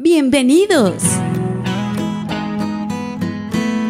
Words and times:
Bienvenidos. 0.00 1.02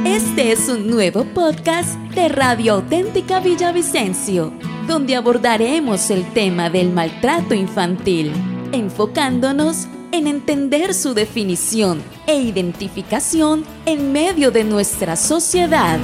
Este 0.06 0.52
es 0.52 0.66
un 0.70 0.88
nuevo 0.88 1.24
podcast 1.34 1.98
de 2.14 2.30
Radio 2.30 2.76
Auténtica 2.76 3.40
Villavicencio, 3.40 4.54
donde 4.86 5.16
abordaremos 5.16 6.08
el 6.08 6.24
tema 6.32 6.70
del 6.70 6.92
maltrato 6.92 7.52
infantil, 7.52 8.32
enfocándonos 8.72 9.86
en 10.10 10.28
entender 10.28 10.94
su 10.94 11.12
definición 11.12 12.02
e 12.26 12.40
identificación 12.40 13.66
en 13.84 14.10
medio 14.10 14.50
de 14.50 14.64
nuestra 14.64 15.14
sociedad. 15.14 16.00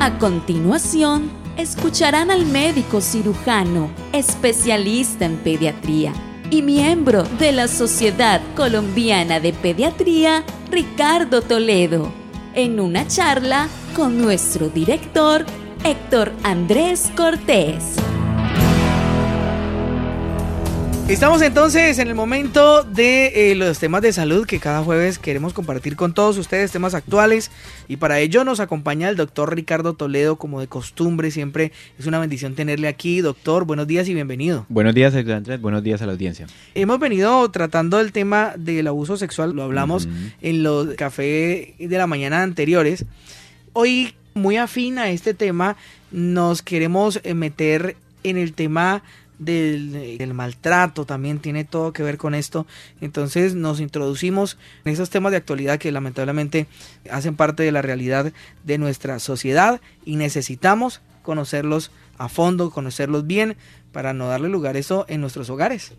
A 0.00 0.18
continuación, 0.18 1.41
escucharán 1.56 2.30
al 2.30 2.46
médico 2.46 3.00
cirujano, 3.00 3.90
especialista 4.12 5.24
en 5.24 5.36
pediatría 5.36 6.12
y 6.50 6.60
miembro 6.60 7.22
de 7.38 7.50
la 7.52 7.66
Sociedad 7.66 8.42
Colombiana 8.54 9.40
de 9.40 9.54
Pediatría, 9.54 10.44
Ricardo 10.70 11.40
Toledo, 11.40 12.12
en 12.54 12.78
una 12.78 13.06
charla 13.08 13.68
con 13.96 14.20
nuestro 14.20 14.68
director, 14.68 15.46
Héctor 15.82 16.30
Andrés 16.42 17.10
Cortés. 17.16 17.96
Estamos 21.08 21.42
entonces 21.42 21.98
en 21.98 22.08
el 22.08 22.14
momento 22.14 22.84
de 22.84 23.50
eh, 23.50 23.54
los 23.56 23.78
temas 23.80 24.02
de 24.02 24.12
salud 24.12 24.46
que 24.46 24.60
cada 24.60 24.82
jueves 24.84 25.18
queremos 25.18 25.52
compartir 25.52 25.96
con 25.96 26.14
todos 26.14 26.38
ustedes, 26.38 26.70
temas 26.70 26.94
actuales. 26.94 27.50
Y 27.88 27.96
para 27.96 28.20
ello 28.20 28.44
nos 28.44 28.60
acompaña 28.60 29.08
el 29.08 29.16
doctor 29.16 29.54
Ricardo 29.54 29.94
Toledo, 29.94 30.36
como 30.36 30.60
de 30.60 30.68
costumbre. 30.68 31.30
Siempre 31.30 31.72
es 31.98 32.06
una 32.06 32.20
bendición 32.20 32.54
tenerle 32.54 32.86
aquí. 32.86 33.20
Doctor, 33.20 33.64
buenos 33.64 33.88
días 33.88 34.08
y 34.08 34.14
bienvenido. 34.14 34.64
Buenos 34.68 34.94
días, 34.94 35.12
Andrés. 35.14 35.60
Buenos 35.60 35.82
días 35.82 36.00
a 36.02 36.06
la 36.06 36.12
audiencia. 36.12 36.46
Hemos 36.74 36.98
venido 37.00 37.50
tratando 37.50 38.00
el 38.00 38.12
tema 38.12 38.54
del 38.56 38.86
abuso 38.86 39.16
sexual. 39.16 39.52
Lo 39.52 39.64
hablamos 39.64 40.08
en 40.40 40.62
los 40.62 40.94
cafés 40.94 41.74
de 41.78 41.98
la 41.98 42.06
mañana 42.06 42.42
anteriores. 42.42 43.04
Hoy, 43.74 44.14
muy 44.34 44.56
afín 44.56 44.98
a 44.98 45.10
este 45.10 45.34
tema, 45.34 45.76
nos 46.12 46.62
queremos 46.62 47.20
eh, 47.24 47.34
meter 47.34 47.96
en 48.24 48.36
el 48.36 48.52
tema 48.54 49.02
del, 49.44 50.34
maltrato 50.34 51.04
también 51.04 51.38
tiene 51.38 51.64
todo 51.64 51.92
que 51.92 52.02
ver 52.02 52.18
con 52.18 52.34
esto. 52.34 52.66
Entonces 53.00 53.54
nos 53.54 53.80
introducimos 53.80 54.58
en 54.84 54.92
esos 54.92 55.10
temas 55.10 55.32
de 55.32 55.38
actualidad 55.38 55.78
que 55.78 55.92
lamentablemente 55.92 56.66
hacen 57.10 57.36
parte 57.36 57.62
de 57.62 57.72
la 57.72 57.82
realidad 57.82 58.32
de 58.64 58.78
nuestra 58.78 59.18
sociedad 59.18 59.80
y 60.04 60.16
necesitamos 60.16 61.00
conocerlos 61.22 61.90
a 62.18 62.28
fondo, 62.28 62.70
conocerlos 62.70 63.26
bien 63.26 63.56
para 63.92 64.12
no 64.12 64.28
darle 64.28 64.48
lugar 64.48 64.76
a 64.76 64.78
eso 64.78 65.04
en 65.08 65.20
nuestros 65.20 65.50
hogares. 65.50 65.92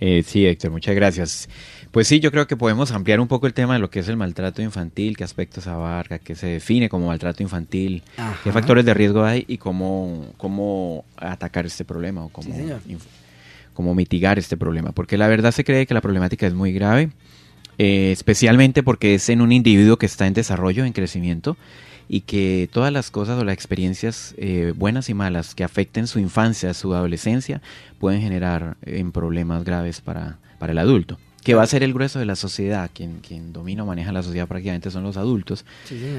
Eh, 0.00 0.22
sí, 0.26 0.46
Héctor, 0.46 0.70
muchas 0.70 0.94
gracias. 0.94 1.48
Pues 1.90 2.06
sí, 2.06 2.20
yo 2.20 2.30
creo 2.30 2.46
que 2.46 2.56
podemos 2.56 2.92
ampliar 2.92 3.18
un 3.18 3.26
poco 3.26 3.48
el 3.48 3.52
tema 3.52 3.74
de 3.74 3.80
lo 3.80 3.90
que 3.90 3.98
es 3.98 4.08
el 4.08 4.16
maltrato 4.16 4.62
infantil, 4.62 5.16
qué 5.16 5.24
aspectos 5.24 5.66
abarca, 5.66 6.20
qué 6.20 6.36
se 6.36 6.46
define 6.46 6.88
como 6.88 7.08
maltrato 7.08 7.42
infantil, 7.42 8.02
qué 8.44 8.52
factores 8.52 8.84
de 8.84 8.94
riesgo 8.94 9.24
hay 9.24 9.44
y 9.48 9.58
cómo, 9.58 10.26
cómo 10.36 11.04
atacar 11.16 11.66
este 11.66 11.84
problema 11.84 12.24
o 12.24 12.28
cómo, 12.28 12.54
cómo 13.74 13.94
mitigar 13.94 14.38
este 14.38 14.56
problema. 14.56 14.92
Porque 14.92 15.18
la 15.18 15.26
verdad 15.26 15.50
se 15.50 15.64
cree 15.64 15.86
que 15.86 15.94
la 15.94 16.00
problemática 16.00 16.46
es 16.46 16.54
muy 16.54 16.72
grave, 16.72 17.10
eh, 17.78 18.12
especialmente 18.12 18.84
porque 18.84 19.14
es 19.14 19.28
en 19.28 19.40
un 19.40 19.50
individuo 19.50 19.96
que 19.96 20.06
está 20.06 20.28
en 20.28 20.34
desarrollo, 20.34 20.84
en 20.84 20.92
crecimiento, 20.92 21.56
y 22.12 22.22
que 22.22 22.68
todas 22.72 22.92
las 22.92 23.12
cosas 23.12 23.40
o 23.40 23.44
las 23.44 23.54
experiencias 23.54 24.34
eh, 24.36 24.74
buenas 24.76 25.08
y 25.08 25.14
malas 25.14 25.54
que 25.54 25.62
afecten 25.62 26.08
su 26.08 26.18
infancia, 26.18 26.74
su 26.74 26.92
adolescencia, 26.92 27.62
pueden 28.00 28.20
generar 28.20 28.76
en 28.82 29.12
problemas 29.12 29.62
graves 29.62 30.00
para, 30.00 30.38
para 30.58 30.72
el 30.72 30.78
adulto 30.78 31.18
que 31.44 31.54
va 31.54 31.62
a 31.62 31.66
ser 31.66 31.82
el 31.82 31.94
grueso 31.94 32.18
de 32.18 32.26
la 32.26 32.36
sociedad, 32.36 32.90
quien, 32.92 33.20
quien 33.20 33.52
domina 33.52 33.82
o 33.82 33.86
maneja 33.86 34.12
la 34.12 34.22
sociedad 34.22 34.46
prácticamente 34.46 34.90
son 34.90 35.04
los 35.04 35.16
adultos, 35.16 35.64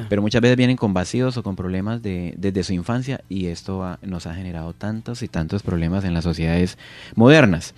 pero 0.10 0.22
muchas 0.22 0.42
veces 0.42 0.58
vienen 0.58 0.78
con 0.78 0.94
vacíos 0.94 1.38
o 1.38 1.44
con 1.44 1.56
problemas 1.56 2.02
de, 2.02 2.34
desde 2.38 2.64
su 2.64 2.74
infancia 2.74 3.22
y 3.30 3.48
esto 3.48 3.98
nos 4.02 4.26
ha 4.26 4.34
generado 4.34 4.74
tantos 4.74 5.22
y 5.22 5.28
tantos 5.28 5.62
problemas 5.62 6.06
en 6.06 6.14
las 6.14 6.24
sociedades 6.24 6.78
modernas. 7.16 7.76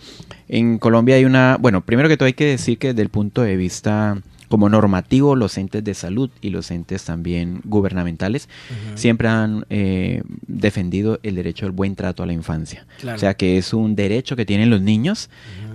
En 0.47 0.77
Colombia 0.77 1.15
hay 1.15 1.25
una, 1.25 1.57
bueno, 1.59 1.81
primero 1.81 2.07
que 2.07 2.15
todo 2.15 2.27
hay 2.27 2.33
que 2.33 2.45
decir 2.45 2.77
que 2.77 2.89
desde 2.89 3.01
el 3.01 3.09
punto 3.09 3.41
de 3.41 3.57
vista 3.57 4.21
como 4.53 4.69
normativo 4.69 5.35
los 5.35 5.57
entes 5.57 5.83
de 5.83 5.95
salud 5.95 6.29
y 6.39 6.51
los 6.51 6.69
entes 6.69 7.05
también 7.05 7.61
gubernamentales 7.63 8.47
siempre 8.93 9.27
han 9.27 9.65
eh, 9.71 10.21
defendido 10.45 11.19
el 11.23 11.33
derecho 11.33 11.65
al 11.65 11.71
buen 11.71 11.95
trato 11.95 12.21
a 12.21 12.27
la 12.27 12.33
infancia. 12.33 12.85
O 13.03 13.17
sea 13.17 13.33
que 13.33 13.57
es 13.57 13.73
un 13.73 13.95
derecho 13.95 14.35
que 14.35 14.45
tienen 14.45 14.69
los 14.69 14.79
niños 14.79 15.31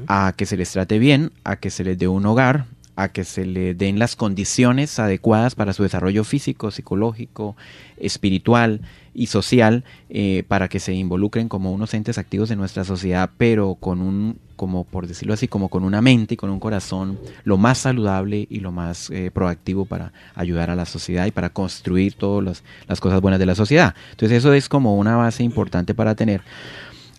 a 0.06 0.33
que 0.37 0.47
se 0.47 0.56
les 0.56 0.71
trate 0.71 1.00
bien, 1.00 1.33
a 1.43 1.56
que 1.56 1.71
se 1.71 1.83
les 1.83 1.99
dé 1.99 2.06
un 2.06 2.25
hogar, 2.25 2.66
a 2.94 3.09
que 3.09 3.25
se 3.25 3.44
les 3.47 3.77
den 3.77 3.99
las 3.99 4.15
condiciones 4.15 4.97
adecuadas 5.00 5.56
para 5.56 5.72
su 5.72 5.83
desarrollo 5.83 6.22
físico, 6.22 6.71
psicológico, 6.71 7.56
espiritual 7.97 8.83
y 9.19 9.27
social, 9.27 9.84
eh, 10.11 10.45
para 10.47 10.69
que 10.69 10.79
se 10.79 10.95
involucren 10.95 11.49
como 11.49 11.73
unos 11.73 11.93
entes 11.93 12.19
activos 12.19 12.49
de 12.49 12.55
nuestra 12.55 12.84
sociedad, 12.84 13.29
pero 13.37 13.75
con 13.75 14.01
un, 14.01 14.39
como 14.55 14.84
por 14.84 15.09
decirlo 15.09 15.34
así, 15.34 15.49
como 15.49 15.69
con 15.69 15.83
una 15.83 16.01
mente 16.01 16.34
y 16.34 16.37
con 16.37 16.51
un 16.51 16.61
corazón 16.61 17.19
lo 17.43 17.59
más 17.59 17.78
saludable 17.78 18.47
y 18.49 18.61
lo 18.61 18.71
más 18.71 19.11
eh, 19.11 19.33
proactivo 19.34 19.87
para 19.87 20.12
ayudar 20.37 20.71
a 20.71 20.77
la 20.77 20.87
sociedad 20.87 21.27
y 21.27 21.33
para 21.33 21.51
construir 21.51 22.15
todas 22.15 22.62
las 22.87 23.01
cosas 23.01 23.21
buenas 23.21 23.41
de 23.41 23.47
la 23.47 23.57
sociedad. 23.57 23.97
Entonces 24.12 24.39
eso 24.39 24.53
es 24.53 24.69
como 24.69 24.97
una 24.97 25.17
base 25.17 25.43
importante 25.43 25.95
para 25.95 26.15
tener 26.15 26.43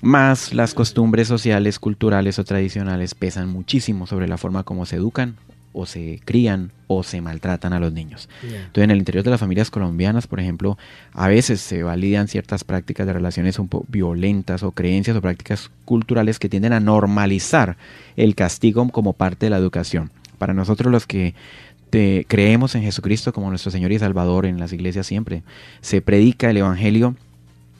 más 0.01 0.53
las 0.53 0.73
costumbres 0.73 1.27
sociales, 1.27 1.79
culturales 1.79 2.39
o 2.39 2.45
tradicionales 2.45 3.13
pesan 3.13 3.49
muchísimo 3.49 4.07
sobre 4.07 4.29
la 4.29 4.37
forma 4.37 4.63
como 4.63 4.85
se 4.85 4.95
educan 4.95 5.35
o 5.73 5.85
se 5.85 6.19
crían 6.25 6.71
o 6.87 7.03
se 7.03 7.21
maltratan 7.21 7.73
a 7.73 7.79
los 7.79 7.93
niños. 7.93 8.27
Entonces, 8.43 8.83
en 8.83 8.91
el 8.91 8.97
interior 8.97 9.23
de 9.23 9.29
las 9.29 9.39
familias 9.39 9.69
colombianas, 9.69 10.25
por 10.25 10.39
ejemplo, 10.39 10.77
a 11.13 11.27
veces 11.27 11.61
se 11.61 11.83
validan 11.83 12.27
ciertas 12.27 12.63
prácticas 12.63 13.05
de 13.05 13.13
relaciones 13.13 13.59
un 13.59 13.67
poco 13.67 13.85
violentas 13.89 14.63
o 14.63 14.71
creencias 14.71 15.15
o 15.15 15.21
prácticas 15.21 15.69
culturales 15.85 16.39
que 16.39 16.49
tienden 16.49 16.73
a 16.73 16.79
normalizar 16.79 17.77
el 18.15 18.35
castigo 18.35 18.89
como 18.89 19.13
parte 19.13 19.45
de 19.45 19.51
la 19.51 19.57
educación. 19.57 20.11
Para 20.37 20.53
nosotros 20.53 20.91
los 20.91 21.05
que 21.05 21.35
creemos 21.91 22.75
en 22.75 22.83
Jesucristo 22.83 23.33
como 23.33 23.49
nuestro 23.49 23.71
Señor 23.71 23.91
y 23.91 23.99
Salvador 23.99 24.45
en 24.45 24.59
las 24.59 24.73
iglesias 24.73 25.07
siempre, 25.07 25.43
se 25.81 26.01
predica 26.01 26.49
el 26.49 26.57
Evangelio 26.57 27.15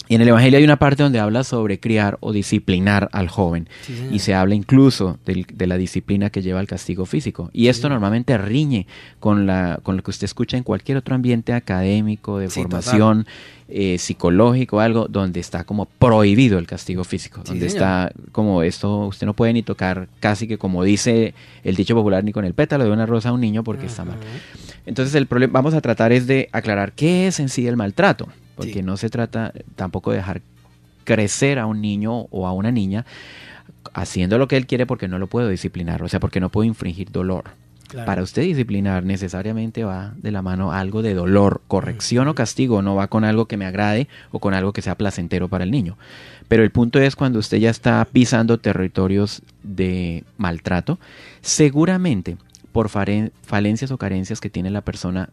y 0.09 0.15
en 0.15 0.21
el 0.21 0.29
Evangelio 0.29 0.57
hay 0.57 0.63
una 0.63 0.79
parte 0.79 1.03
donde 1.03 1.19
habla 1.19 1.43
sobre 1.43 1.79
criar 1.79 2.17
o 2.19 2.33
disciplinar 2.33 3.09
al 3.11 3.29
joven. 3.29 3.69
y 4.11 4.17
se 4.19 4.33
habla 4.33 4.55
incluso 4.55 5.19
de, 5.23 5.67
la 5.67 5.77
disciplina 5.77 6.31
que 6.31 6.41
lleva 6.41 6.59
al 6.59 6.65
castigo 6.65 7.05
físico. 7.05 7.51
Y 7.53 7.67
esto 7.67 7.89
normalmente 7.89 8.35
riñe 8.39 8.87
con, 9.19 9.45
la, 9.45 9.79
con 9.83 9.97
lo 9.97 10.03
que 10.03 10.09
usted 10.09 10.25
escucha 10.25 10.57
en 10.57 10.63
cualquier 10.63 10.97
otro 10.97 11.13
ambiente 11.13 11.53
académico, 11.53 12.39
de 12.39 12.49
formación, 12.49 13.27
eh, 13.67 13.99
psicológico, 13.99 14.79
algo 14.79 15.07
donde 15.07 15.39
está 15.39 15.63
como 15.63 15.85
prohibido 15.85 16.57
el 16.57 16.65
castigo 16.65 17.03
físico. 17.03 17.43
donde 17.45 17.67
está 17.67 18.11
como 18.31 18.63
esto, 18.63 19.05
usted 19.05 19.27
no 19.27 19.35
puede 19.35 19.53
ni 19.53 19.61
tocar 19.61 20.07
casi 20.19 20.47
que 20.47 20.57
como 20.57 20.83
dice 20.83 21.35
el 21.63 21.75
dicho 21.75 21.93
popular, 21.93 22.23
ni 22.23 22.31
con 22.31 22.45
el 22.45 22.55
pétalo 22.55 22.83
de 22.83 22.89
una 22.89 23.05
rosa 23.05 23.29
a 23.29 23.31
un 23.31 23.41
niño 23.41 23.63
porque 23.63 23.85
está 23.85 24.05
mal. 24.05 24.17
Entonces 24.87 25.13
el 25.13 25.27
problema, 25.27 25.53
vamos 25.53 25.75
a 25.75 25.81
tratar 25.81 26.11
es 26.11 26.25
de 26.25 26.49
aclarar 26.51 26.93
qué 26.93 27.27
es 27.27 27.39
en 27.39 27.49
sí 27.49 27.67
el 27.67 27.77
maltrato 27.77 28.27
porque 28.59 28.83
no 28.83 28.97
se 28.97 29.09
trata 29.09 29.53
tampoco 29.75 30.11
de 30.11 30.17
dejar 30.17 30.41
crecer 31.05 31.59
a 31.59 31.65
un 31.65 31.81
niño 31.81 32.27
o 32.29 32.45
a 32.45 32.51
una 32.51 32.71
niña 32.71 33.05
haciendo 33.93 34.37
lo 34.37 34.49
que 34.49 34.57
él 34.57 34.67
quiere 34.67 34.85
porque 34.85 35.07
no 35.07 35.17
lo 35.17 35.27
puedo 35.27 35.47
disciplinar, 35.47 36.03
o 36.03 36.09
sea, 36.09 36.19
porque 36.19 36.41
no 36.41 36.49
puedo 36.49 36.65
infringir 36.65 37.09
dolor. 37.09 37.45
Para 38.05 38.21
usted 38.21 38.43
disciplinar 38.43 39.03
necesariamente 39.03 39.83
va 39.83 40.13
de 40.17 40.31
la 40.31 40.43
mano 40.43 40.73
algo 40.73 41.01
de 41.01 41.15
dolor, 41.15 41.61
corrección 41.67 42.27
o 42.27 42.35
castigo, 42.35 42.83
no 42.83 42.95
va 42.95 43.07
con 43.07 43.23
algo 43.23 43.45
que 43.47 43.57
me 43.57 43.65
agrade 43.65 44.07
o 44.31 44.39
con 44.39 44.53
algo 44.53 44.73
que 44.73 44.83
sea 44.83 44.95
placentero 44.95 45.47
para 45.47 45.63
el 45.63 45.71
niño. 45.71 45.97
Pero 46.47 46.63
el 46.63 46.69
punto 46.69 46.99
es 46.99 47.15
cuando 47.15 47.39
usted 47.39 47.57
ya 47.57 47.69
está 47.69 48.05
pisando 48.05 48.59
territorios 48.59 49.41
de 49.63 50.23
maltrato, 50.37 50.99
seguramente 51.41 52.37
por 52.71 52.89
falencias 52.89 53.89
o 53.89 53.97
carencias 53.97 54.39
que 54.39 54.51
tiene 54.51 54.69
la 54.69 54.81
persona 54.81 55.29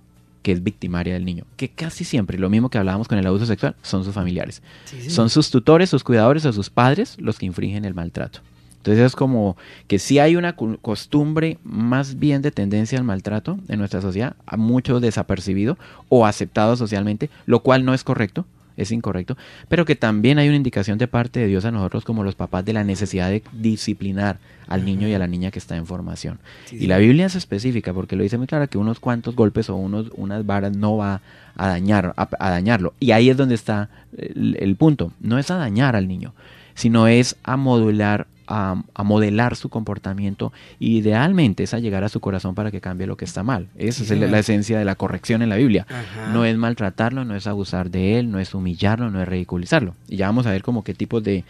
que 0.47 0.53
es 0.53 0.63
victimaria 0.63 1.15
del 1.15 1.25
niño, 1.25 1.45
que 1.57 1.71
casi 1.71 2.05
siempre, 2.05 2.39
lo 2.39 2.49
mismo 2.49 2.71
que 2.71 2.79
hablábamos 2.79 3.09
con 3.09 3.19
el 3.19 3.27
abuso 3.27 3.47
sexual, 3.47 3.75
son 3.83 4.05
sus 4.05 4.15
familiares. 4.15 4.63
Son 5.09 5.29
sus 5.29 5.51
tutores, 5.51 5.91
sus 5.91 6.05
cuidadores 6.05 6.47
o 6.47 6.53
sus 6.53 6.71
padres 6.71 7.17
los 7.19 7.41
que 7.41 7.47
infringen 7.47 7.85
el 7.85 7.95
maltrato. 7.95 8.39
Entonces 8.77 9.07
es 9.07 9.17
como 9.17 9.57
que 9.89 9.99
si 9.99 10.21
hay 10.21 10.37
una 10.37 10.55
costumbre 10.55 11.59
más 11.65 12.21
bien 12.21 12.43
de 12.43 12.53
tendencia 12.53 12.97
al 12.97 13.03
maltrato 13.03 13.59
en 13.67 13.81
nuestra 13.81 14.01
sociedad, 14.01 14.37
mucho 14.57 15.01
desapercibido 15.01 15.79
o 16.09 16.27
aceptado 16.27 16.77
socialmente, 16.77 17.29
lo 17.47 17.65
cual 17.65 17.85
no 17.85 17.93
es 17.93 18.05
correcto, 18.05 18.47
es 18.77 18.93
incorrecto, 18.93 19.37
pero 19.69 19.85
que 19.85 19.97
también 19.97 20.39
hay 20.39 20.49
una 20.49 20.57
indicación 20.57 20.99
de 20.99 21.09
parte 21.09 21.41
de 21.41 21.47
Dios 21.47 21.65
a 21.65 21.71
nosotros 21.71 22.05
como 22.05 22.25
los 22.25 22.35
papás 22.35 22.65
de 22.65 22.73
la 22.73 22.85
necesidad 22.85 23.31
de 23.31 23.43
disciplinar 23.53 24.39
al 24.69 24.85
niño 24.85 25.09
y 25.09 25.15
a 25.15 25.19
la 25.19 25.27
niña 25.27 25.51
que 25.51 25.59
está 25.59 25.77
en 25.77 25.87
formación. 25.87 26.39
y 26.71 26.87
la 26.87 26.99
Biblia 26.99 27.27
es 27.27 27.35
específica 27.35 27.93
porque 27.93 28.17
lo 28.17 28.23
dice 28.23 28.39
muy 28.39 28.47
claro 28.47 28.69
que 28.69 28.79
unos 28.79 29.01
cuantos 29.01 29.37
golpes 29.37 29.71
o 29.71 29.77
unos, 29.77 30.11
unas 30.17 30.45
varas 30.45 30.77
no 30.77 30.97
va 30.97 31.21
a 31.57 31.69
dañar 31.69 32.15
a, 32.17 32.51
dañarlo. 32.51 32.95
Y 33.01 33.13
ahí 33.13 33.31
es 33.31 33.37
donde 33.37 33.55
está 33.55 33.89
el, 34.17 34.77
punto, 34.77 35.13
no 35.21 35.39
es 35.39 35.51
a 35.51 35.57
dañar 35.57 35.97
al 35.97 36.09
niño, 36.09 36.35
sino 36.75 37.07
es 37.07 37.37
a 37.43 37.57
modular 37.57 38.27
a, 38.47 38.83
modelar 39.05 39.57
su 39.57 39.69
comportamiento 39.69 40.53
y 40.79 40.99
idealmente 40.99 41.63
es 41.63 41.75
a 41.75 41.79
llegar 41.79 42.05
a 42.05 42.09
su 42.09 42.21
corazón 42.21 42.55
para 42.55 42.71
que 42.71 42.81
cambie 42.81 43.07
lo 43.07 43.17
que 43.17 43.25
está 43.25 43.43
mal. 43.43 43.69
Esa 43.77 44.03
es 44.03 44.11
la, 44.11 44.39
esencia 44.39 44.79
de 44.79 44.85
la 44.85 44.95
corrección 44.95 45.43
en 45.43 45.49
la 45.49 45.57
Biblia. 45.57 45.87
No 46.33 46.45
es 46.45 46.57
maltratarlo, 46.57 47.25
no 47.25 47.35
es 47.35 47.47
abusar 47.47 47.91
de 47.91 48.19
él, 48.19 48.31
no 48.31 48.39
es 48.39 48.55
humillarlo, 48.55 49.11
no 49.11 49.21
es 49.21 49.29
ridiculizarlo. 49.29 49.95
Y 50.09 50.17
ya 50.17 50.27
vamos 50.27 50.47
a 50.47 50.51
ver 50.51 50.63
como 50.63 50.85
qué 50.85 50.95
tipos 50.95 51.23
de, 51.23 51.45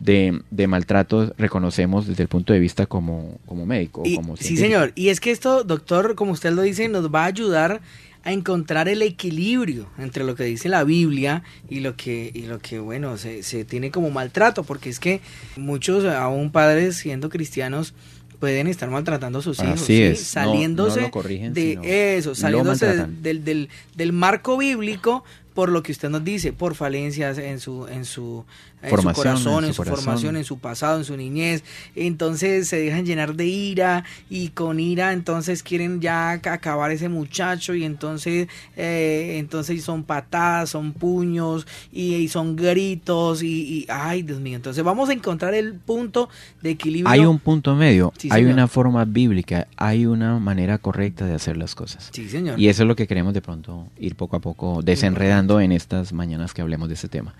de, 0.00 0.42
de 0.50 0.66
maltratos 0.66 1.32
reconocemos 1.38 2.06
desde 2.06 2.22
el 2.22 2.28
punto 2.28 2.52
de 2.52 2.60
vista 2.60 2.86
como, 2.86 3.38
como 3.46 3.66
médico. 3.66 4.02
como 4.16 4.36
sí, 4.36 4.56
señor. 4.56 4.92
Y 4.94 5.08
es 5.08 5.20
que 5.20 5.30
esto, 5.30 5.64
doctor, 5.64 6.14
como 6.14 6.32
usted 6.32 6.52
lo 6.52 6.62
dice, 6.62 6.88
nos 6.88 7.12
va 7.12 7.24
a 7.24 7.26
ayudar 7.26 7.80
a 8.24 8.32
encontrar 8.32 8.88
el 8.88 9.02
equilibrio 9.02 9.86
entre 9.98 10.24
lo 10.24 10.34
que 10.34 10.44
dice 10.44 10.68
la 10.68 10.84
Biblia 10.84 11.42
y 11.68 11.80
lo 11.80 11.96
que, 11.96 12.30
y 12.34 12.42
lo 12.42 12.58
que 12.58 12.78
bueno, 12.78 13.16
se, 13.16 13.42
se 13.42 13.64
tiene 13.64 13.90
como 13.90 14.10
maltrato, 14.10 14.64
porque 14.64 14.90
es 14.90 14.98
que 14.98 15.20
muchos, 15.56 16.04
aún 16.04 16.50
padres 16.50 16.96
siendo 16.96 17.28
cristianos, 17.28 17.94
pueden 18.38 18.66
estar 18.66 18.88
maltratando 18.88 19.40
a 19.40 19.42
sus 19.42 19.58
hijos, 19.60 20.18
saliéndose 20.18 21.10
de 21.50 22.16
eso, 22.16 22.34
saliéndose 22.34 23.06
del, 23.06 23.44
del, 23.44 23.68
del, 23.96 24.12
marco 24.12 24.56
bíblico 24.56 25.24
por 25.54 25.70
lo 25.70 25.82
que 25.82 25.90
usted 25.90 26.08
nos 26.08 26.22
dice, 26.22 26.52
por 26.52 26.76
falencias 26.76 27.36
en 27.38 27.58
su, 27.58 27.88
en 27.88 28.04
su, 28.04 28.44
en 28.82 28.90
su 28.90 29.12
corazón, 29.12 29.64
en 29.64 29.74
su, 29.74 29.84
formación, 29.84 30.36
en 30.36 30.44
su 30.44 30.58
pasado, 30.58 30.98
en 30.98 31.04
su 31.04 31.16
niñez. 31.16 31.64
Entonces 31.94 32.68
se 32.68 32.76
dejan 32.76 33.04
llenar 33.04 33.34
de 33.34 33.46
ira 33.46 34.04
y 34.30 34.48
con 34.50 34.80
ira 34.80 35.12
entonces 35.12 35.62
quieren 35.62 36.00
ya 36.00 36.32
acabar 36.32 36.90
ese 36.90 37.08
muchacho 37.08 37.74
y 37.74 37.84
entonces, 37.84 38.48
eh, 38.76 39.36
entonces 39.38 39.82
son 39.82 40.04
patadas, 40.04 40.70
son 40.70 40.92
puños 40.92 41.66
y, 41.92 42.28
son 42.28 42.56
gritos 42.56 43.42
y, 43.42 43.86
ay 43.88 44.22
Dios 44.22 44.40
mío. 44.40 44.56
Entonces 44.56 44.82
vamos 44.84 45.08
a 45.08 45.12
encontrar 45.12 45.54
el 45.54 45.74
punto 45.74 46.28
de 46.62 46.70
equilibrio. 46.70 47.08
Hay 47.10 47.24
un 47.24 47.38
punto 47.38 47.74
medio, 47.74 48.12
hay 48.30 48.44
una 48.44 48.68
forma 48.68 49.04
bíblica, 49.04 49.68
hay 49.76 50.06
una 50.06 50.38
manera 50.38 50.78
correcta 50.78 51.26
de 51.26 51.34
hacer 51.34 51.56
las 51.56 51.74
cosas. 51.74 52.10
Sí, 52.12 52.28
señor. 52.28 52.58
Y 52.58 52.68
eso 52.68 52.82
es 52.82 52.88
lo 52.88 52.96
que 52.96 53.06
queremos 53.06 53.34
de 53.34 53.42
pronto 53.42 53.88
ir 53.98 54.14
poco 54.16 54.36
a 54.36 54.40
poco 54.40 54.82
desenredando 54.82 55.60
en 55.60 55.72
estas 55.72 56.12
mañanas 56.12 56.54
que 56.54 56.62
hablemos 56.62 56.88
de 56.88 56.94
este 56.94 57.08
tema. 57.08 57.34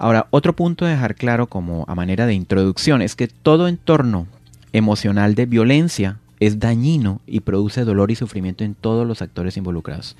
Ahora, 0.00 0.28
otro 0.30 0.54
punto 0.54 0.86
a 0.86 0.88
dejar 0.88 1.16
claro 1.16 1.48
como 1.48 1.84
a 1.88 1.96
manera 1.96 2.26
de 2.26 2.32
introducción 2.32 3.02
es 3.02 3.16
que 3.16 3.26
todo 3.26 3.66
entorno 3.66 4.28
emocional 4.72 5.34
de 5.34 5.44
violencia 5.44 6.18
es 6.38 6.60
dañino 6.60 7.20
y 7.26 7.40
produce 7.40 7.84
dolor 7.84 8.12
y 8.12 8.14
sufrimiento 8.14 8.62
en 8.62 8.76
todos 8.76 9.04
los 9.04 9.22
actores 9.22 9.56
involucrados. 9.56 10.16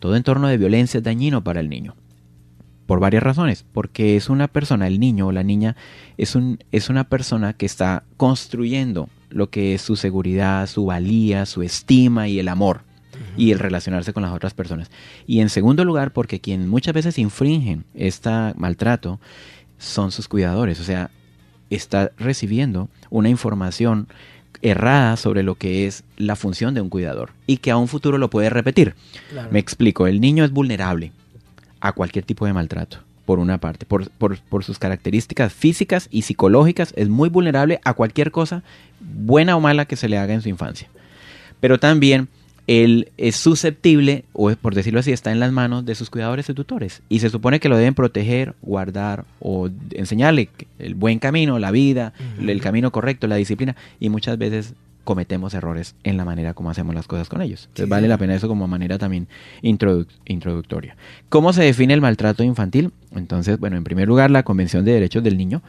Todo 0.00 0.16
entorno 0.16 0.48
de 0.48 0.58
violencia 0.58 0.98
es 0.98 1.04
dañino 1.04 1.44
para 1.44 1.60
el 1.60 1.70
niño. 1.70 1.94
Por 2.86 2.98
varias 2.98 3.22
razones. 3.22 3.64
Porque 3.72 4.16
es 4.16 4.28
una 4.28 4.48
persona, 4.48 4.88
el 4.88 4.98
niño 4.98 5.28
o 5.28 5.32
la 5.32 5.44
niña, 5.44 5.76
es, 6.18 6.34
un, 6.34 6.58
es 6.72 6.90
una 6.90 7.04
persona 7.04 7.52
que 7.52 7.66
está 7.66 8.02
construyendo 8.16 9.08
lo 9.30 9.48
que 9.48 9.74
es 9.74 9.82
su 9.82 9.94
seguridad, 9.94 10.66
su 10.66 10.86
valía, 10.86 11.46
su 11.46 11.62
estima 11.62 12.26
y 12.26 12.40
el 12.40 12.48
amor 12.48 12.82
y 13.36 13.52
el 13.52 13.58
relacionarse 13.58 14.12
con 14.12 14.22
las 14.22 14.32
otras 14.32 14.54
personas. 14.54 14.90
Y 15.26 15.40
en 15.40 15.48
segundo 15.48 15.84
lugar, 15.84 16.12
porque 16.12 16.40
quien 16.40 16.68
muchas 16.68 16.94
veces 16.94 17.18
infringen 17.18 17.84
este 17.94 18.30
maltrato 18.56 19.20
son 19.78 20.12
sus 20.12 20.28
cuidadores, 20.28 20.80
o 20.80 20.84
sea, 20.84 21.10
está 21.70 22.12
recibiendo 22.18 22.88
una 23.10 23.28
información 23.28 24.08
errada 24.62 25.16
sobre 25.16 25.42
lo 25.42 25.56
que 25.56 25.86
es 25.86 26.04
la 26.16 26.36
función 26.36 26.74
de 26.74 26.80
un 26.80 26.88
cuidador 26.88 27.32
y 27.46 27.58
que 27.58 27.70
a 27.70 27.76
un 27.76 27.88
futuro 27.88 28.18
lo 28.18 28.30
puede 28.30 28.50
repetir. 28.50 28.94
Me 29.50 29.58
explico, 29.58 30.06
el 30.06 30.20
niño 30.20 30.44
es 30.44 30.50
vulnerable 30.50 31.12
a 31.80 31.92
cualquier 31.92 32.24
tipo 32.24 32.46
de 32.46 32.52
maltrato 32.52 32.98
por 33.26 33.38
una 33.38 33.58
parte, 33.58 33.86
por, 33.86 34.10
por, 34.10 34.38
por, 34.38 34.64
sus 34.64 34.78
características 34.78 35.52
físicas 35.52 36.08
y 36.10 36.22
psicológicas, 36.22 36.92
es 36.96 37.08
muy 37.08 37.30
vulnerable 37.30 37.80
a 37.82 37.94
cualquier 37.94 38.30
cosa, 38.30 38.62
buena 39.00 39.56
o 39.56 39.60
mala, 39.60 39.86
que 39.86 39.96
se 39.96 40.10
le 40.10 40.18
haga 40.18 40.34
en 40.34 40.42
su 40.42 40.50
infancia. 40.50 40.88
Pero 41.58 41.78
también 41.78 42.28
él 42.66 43.12
es 43.18 43.36
susceptible, 43.36 44.24
o 44.32 44.50
por 44.52 44.74
decirlo 44.74 45.00
así, 45.00 45.12
está 45.12 45.32
en 45.32 45.40
las 45.40 45.52
manos 45.52 45.84
de 45.84 45.94
sus 45.94 46.10
cuidadores 46.10 46.48
y 46.48 46.54
tutores. 46.54 47.02
Y 47.08 47.18
se 47.18 47.30
supone 47.30 47.60
que 47.60 47.68
lo 47.68 47.76
deben 47.76 47.94
proteger, 47.94 48.54
guardar 48.62 49.24
o 49.40 49.68
enseñarle 49.90 50.48
el 50.78 50.94
buen 50.94 51.18
camino, 51.18 51.58
la 51.58 51.70
vida, 51.70 52.12
el 52.40 52.60
camino 52.60 52.90
correcto, 52.90 53.26
la 53.26 53.36
disciplina. 53.36 53.76
Y 54.00 54.08
muchas 54.08 54.38
veces 54.38 54.74
cometemos 55.04 55.52
errores 55.52 55.94
en 56.02 56.16
la 56.16 56.24
manera 56.24 56.54
como 56.54 56.70
hacemos 56.70 56.94
las 56.94 57.06
cosas 57.06 57.28
con 57.28 57.42
ellos. 57.42 57.64
Entonces 57.68 57.88
vale 57.88 58.08
la 58.08 58.16
pena 58.16 58.34
eso 58.34 58.48
como 58.48 58.66
manera 58.66 58.96
también 58.98 59.28
introductoria. 59.60 60.96
¿Cómo 61.28 61.52
se 61.52 61.62
define 61.62 61.92
el 61.92 62.00
maltrato 62.00 62.42
infantil? 62.42 62.90
Entonces, 63.14 63.58
bueno, 63.58 63.76
en 63.76 63.84
primer 63.84 64.08
lugar, 64.08 64.30
la 64.30 64.42
Convención 64.42 64.84
de 64.84 64.92
Derechos 64.92 65.22
del 65.22 65.36
Niño 65.36 65.62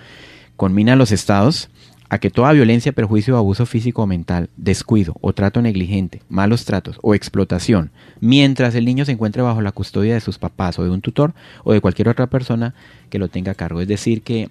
conmina 0.55 0.93
a 0.93 0.95
los 0.95 1.11
estados 1.11 1.69
a 2.09 2.19
que 2.19 2.29
toda 2.29 2.51
violencia, 2.51 2.91
perjuicio 2.91 3.35
o 3.35 3.37
abuso 3.37 3.65
físico 3.65 4.03
o 4.03 4.07
mental, 4.07 4.49
descuido 4.57 5.15
o 5.21 5.33
trato 5.33 5.61
negligente, 5.61 6.21
malos 6.29 6.65
tratos 6.65 6.99
o 7.01 7.15
explotación, 7.15 7.91
mientras 8.19 8.75
el 8.75 8.85
niño 8.85 9.05
se 9.05 9.11
encuentre 9.11 9.41
bajo 9.41 9.61
la 9.61 9.71
custodia 9.71 10.13
de 10.13 10.21
sus 10.21 10.37
papás 10.37 10.77
o 10.77 10.83
de 10.83 10.89
un 10.89 11.01
tutor 11.01 11.33
o 11.63 11.73
de 11.73 11.81
cualquier 11.81 12.09
otra 12.09 12.27
persona 12.27 12.75
que 13.09 13.19
lo 13.19 13.27
tenga 13.27 13.53
a 13.53 13.55
cargo. 13.55 13.81
Es 13.81 13.87
decir, 13.87 14.21
que 14.21 14.49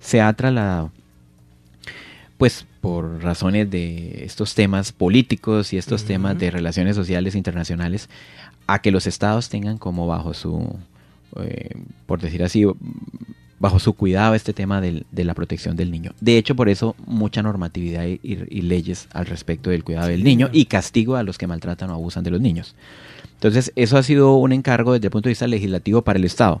se 0.00 0.20
ha 0.20 0.32
trasladado, 0.32 0.90
pues 2.38 2.66
por 2.80 3.22
razones 3.22 3.70
de 3.70 4.24
estos 4.24 4.56
temas 4.56 4.90
políticos 4.90 5.72
y 5.72 5.78
estos 5.78 6.04
temas 6.04 6.36
de 6.36 6.50
relaciones 6.50 6.96
sociales 6.96 7.36
internacionales, 7.36 8.08
a 8.66 8.80
que 8.80 8.90
los 8.90 9.06
estados 9.06 9.48
tengan 9.48 9.78
como 9.78 10.08
bajo 10.08 10.34
su, 10.34 10.76
eh, 11.40 11.76
por 12.06 12.20
decir 12.20 12.42
así, 12.42 12.64
bajo 13.62 13.78
su 13.78 13.92
cuidado 13.92 14.34
este 14.34 14.52
tema 14.52 14.80
de 14.80 15.24
la 15.24 15.34
protección 15.34 15.76
del 15.76 15.92
niño. 15.92 16.10
De 16.20 16.36
hecho, 16.36 16.56
por 16.56 16.68
eso 16.68 16.96
mucha 17.06 17.44
normatividad 17.44 18.04
y, 18.04 18.62
leyes 18.62 19.06
al 19.12 19.26
respecto 19.26 19.70
del 19.70 19.84
cuidado 19.84 20.08
del 20.08 20.24
niño 20.24 20.50
y 20.52 20.64
castigo 20.64 21.14
a 21.14 21.22
los 21.22 21.38
que 21.38 21.46
maltratan 21.46 21.88
o 21.90 21.94
abusan 21.94 22.24
de 22.24 22.32
los 22.32 22.40
niños. 22.40 22.74
Entonces, 23.34 23.72
eso 23.76 23.96
ha 23.96 24.02
sido 24.02 24.34
un 24.34 24.52
encargo 24.52 24.94
desde 24.94 25.06
el 25.06 25.12
punto 25.12 25.28
de 25.28 25.30
vista 25.30 25.46
legislativo 25.46 26.02
para 26.02 26.18
el 26.18 26.24
Estado. 26.24 26.60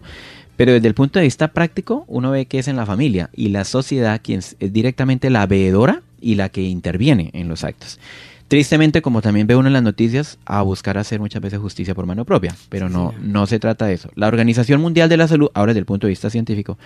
Pero 0.56 0.74
desde 0.74 0.86
el 0.86 0.94
punto 0.94 1.18
de 1.18 1.24
vista 1.24 1.48
práctico, 1.48 2.04
uno 2.06 2.30
ve 2.30 2.46
que 2.46 2.60
es 2.60 2.68
en 2.68 2.76
la 2.76 2.86
familia 2.86 3.30
y 3.34 3.48
la 3.48 3.64
sociedad 3.64 4.20
quien 4.22 4.38
es 4.38 4.56
directamente 4.60 5.28
la 5.28 5.44
veedora 5.46 6.02
y 6.20 6.36
la 6.36 6.50
que 6.50 6.62
interviene 6.62 7.30
en 7.32 7.48
los 7.48 7.64
actos. 7.64 7.98
Tristemente, 8.52 9.00
como 9.00 9.22
también 9.22 9.46
ve 9.46 9.56
uno 9.56 9.68
en 9.68 9.72
las 9.72 9.82
noticias, 9.82 10.36
a 10.44 10.60
buscar 10.60 10.98
hacer 10.98 11.18
muchas 11.20 11.40
veces 11.40 11.58
justicia 11.58 11.94
por 11.94 12.04
mano 12.04 12.26
propia, 12.26 12.54
pero 12.68 12.90
no, 12.90 13.14
no 13.18 13.46
se 13.46 13.58
trata 13.58 13.86
de 13.86 13.94
eso. 13.94 14.10
La 14.14 14.28
Organización 14.28 14.78
Mundial 14.82 15.08
de 15.08 15.16
la 15.16 15.26
Salud, 15.26 15.48
ahora 15.54 15.70
desde 15.70 15.78
el 15.78 15.86
punto 15.86 16.06
de 16.06 16.10
vista 16.10 16.28
científico, 16.28 16.76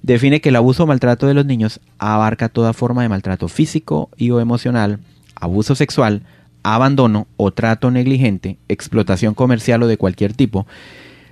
define 0.00 0.40
que 0.40 0.50
el 0.50 0.54
abuso 0.54 0.84
o 0.84 0.86
maltrato 0.86 1.26
de 1.26 1.34
los 1.34 1.44
niños 1.44 1.80
abarca 1.98 2.48
toda 2.48 2.72
forma 2.72 3.02
de 3.02 3.08
maltrato 3.08 3.48
físico 3.48 4.10
y 4.16 4.30
o 4.30 4.38
emocional, 4.38 5.00
abuso 5.34 5.74
sexual, 5.74 6.22
abandono 6.62 7.26
o 7.36 7.50
trato 7.50 7.90
negligente, 7.90 8.56
explotación 8.68 9.34
comercial 9.34 9.82
o 9.82 9.88
de 9.88 9.96
cualquier 9.96 10.34
tipo, 10.34 10.68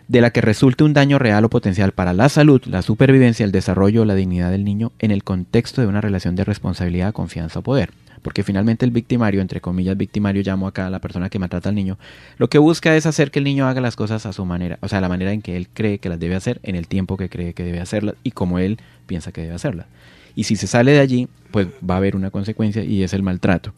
de 0.08 0.20
la 0.20 0.30
que 0.30 0.40
resulte 0.40 0.82
un 0.82 0.94
daño 0.94 1.20
real 1.20 1.44
o 1.44 1.48
potencial 1.48 1.92
para 1.92 2.12
la 2.12 2.28
salud, 2.28 2.60
la 2.64 2.82
supervivencia, 2.82 3.44
el 3.44 3.52
desarrollo 3.52 4.02
o 4.02 4.04
la 4.04 4.16
dignidad 4.16 4.50
del 4.50 4.64
niño 4.64 4.90
en 4.98 5.12
el 5.12 5.22
contexto 5.22 5.80
de 5.80 5.86
una 5.86 6.00
relación 6.00 6.34
de 6.34 6.42
responsabilidad, 6.42 7.12
confianza 7.12 7.60
o 7.60 7.62
poder 7.62 7.90
porque 8.26 8.42
finalmente 8.42 8.84
el 8.84 8.90
victimario, 8.90 9.40
entre 9.40 9.60
comillas 9.60 9.96
victimario, 9.96 10.42
llamo 10.44 10.66
acá 10.66 10.88
a 10.88 10.90
la 10.90 10.98
persona 10.98 11.30
que 11.30 11.38
maltrata 11.38 11.68
al 11.68 11.76
niño, 11.76 11.96
lo 12.38 12.50
que 12.50 12.58
busca 12.58 12.96
es 12.96 13.06
hacer 13.06 13.30
que 13.30 13.38
el 13.38 13.44
niño 13.44 13.68
haga 13.68 13.80
las 13.80 13.94
cosas 13.94 14.26
a 14.26 14.32
su 14.32 14.44
manera, 14.44 14.80
o 14.82 14.88
sea, 14.88 15.00
la 15.00 15.08
manera 15.08 15.30
en 15.32 15.42
que 15.42 15.56
él 15.56 15.68
cree 15.72 16.00
que 16.00 16.08
las 16.08 16.18
debe 16.18 16.34
hacer, 16.34 16.58
en 16.64 16.74
el 16.74 16.88
tiempo 16.88 17.16
que 17.16 17.28
cree 17.28 17.54
que 17.54 17.62
debe 17.62 17.78
hacerlas 17.78 18.16
y 18.24 18.32
como 18.32 18.58
él 18.58 18.80
piensa 19.06 19.30
que 19.30 19.42
debe 19.42 19.54
hacerlas. 19.54 19.86
Y 20.34 20.42
si 20.42 20.56
se 20.56 20.66
sale 20.66 20.90
de 20.90 20.98
allí, 20.98 21.28
pues 21.52 21.68
va 21.88 21.94
a 21.94 21.98
haber 21.98 22.16
una 22.16 22.32
consecuencia 22.32 22.82
y 22.82 23.04
es 23.04 23.12
el 23.12 23.22
maltrato. 23.22 23.72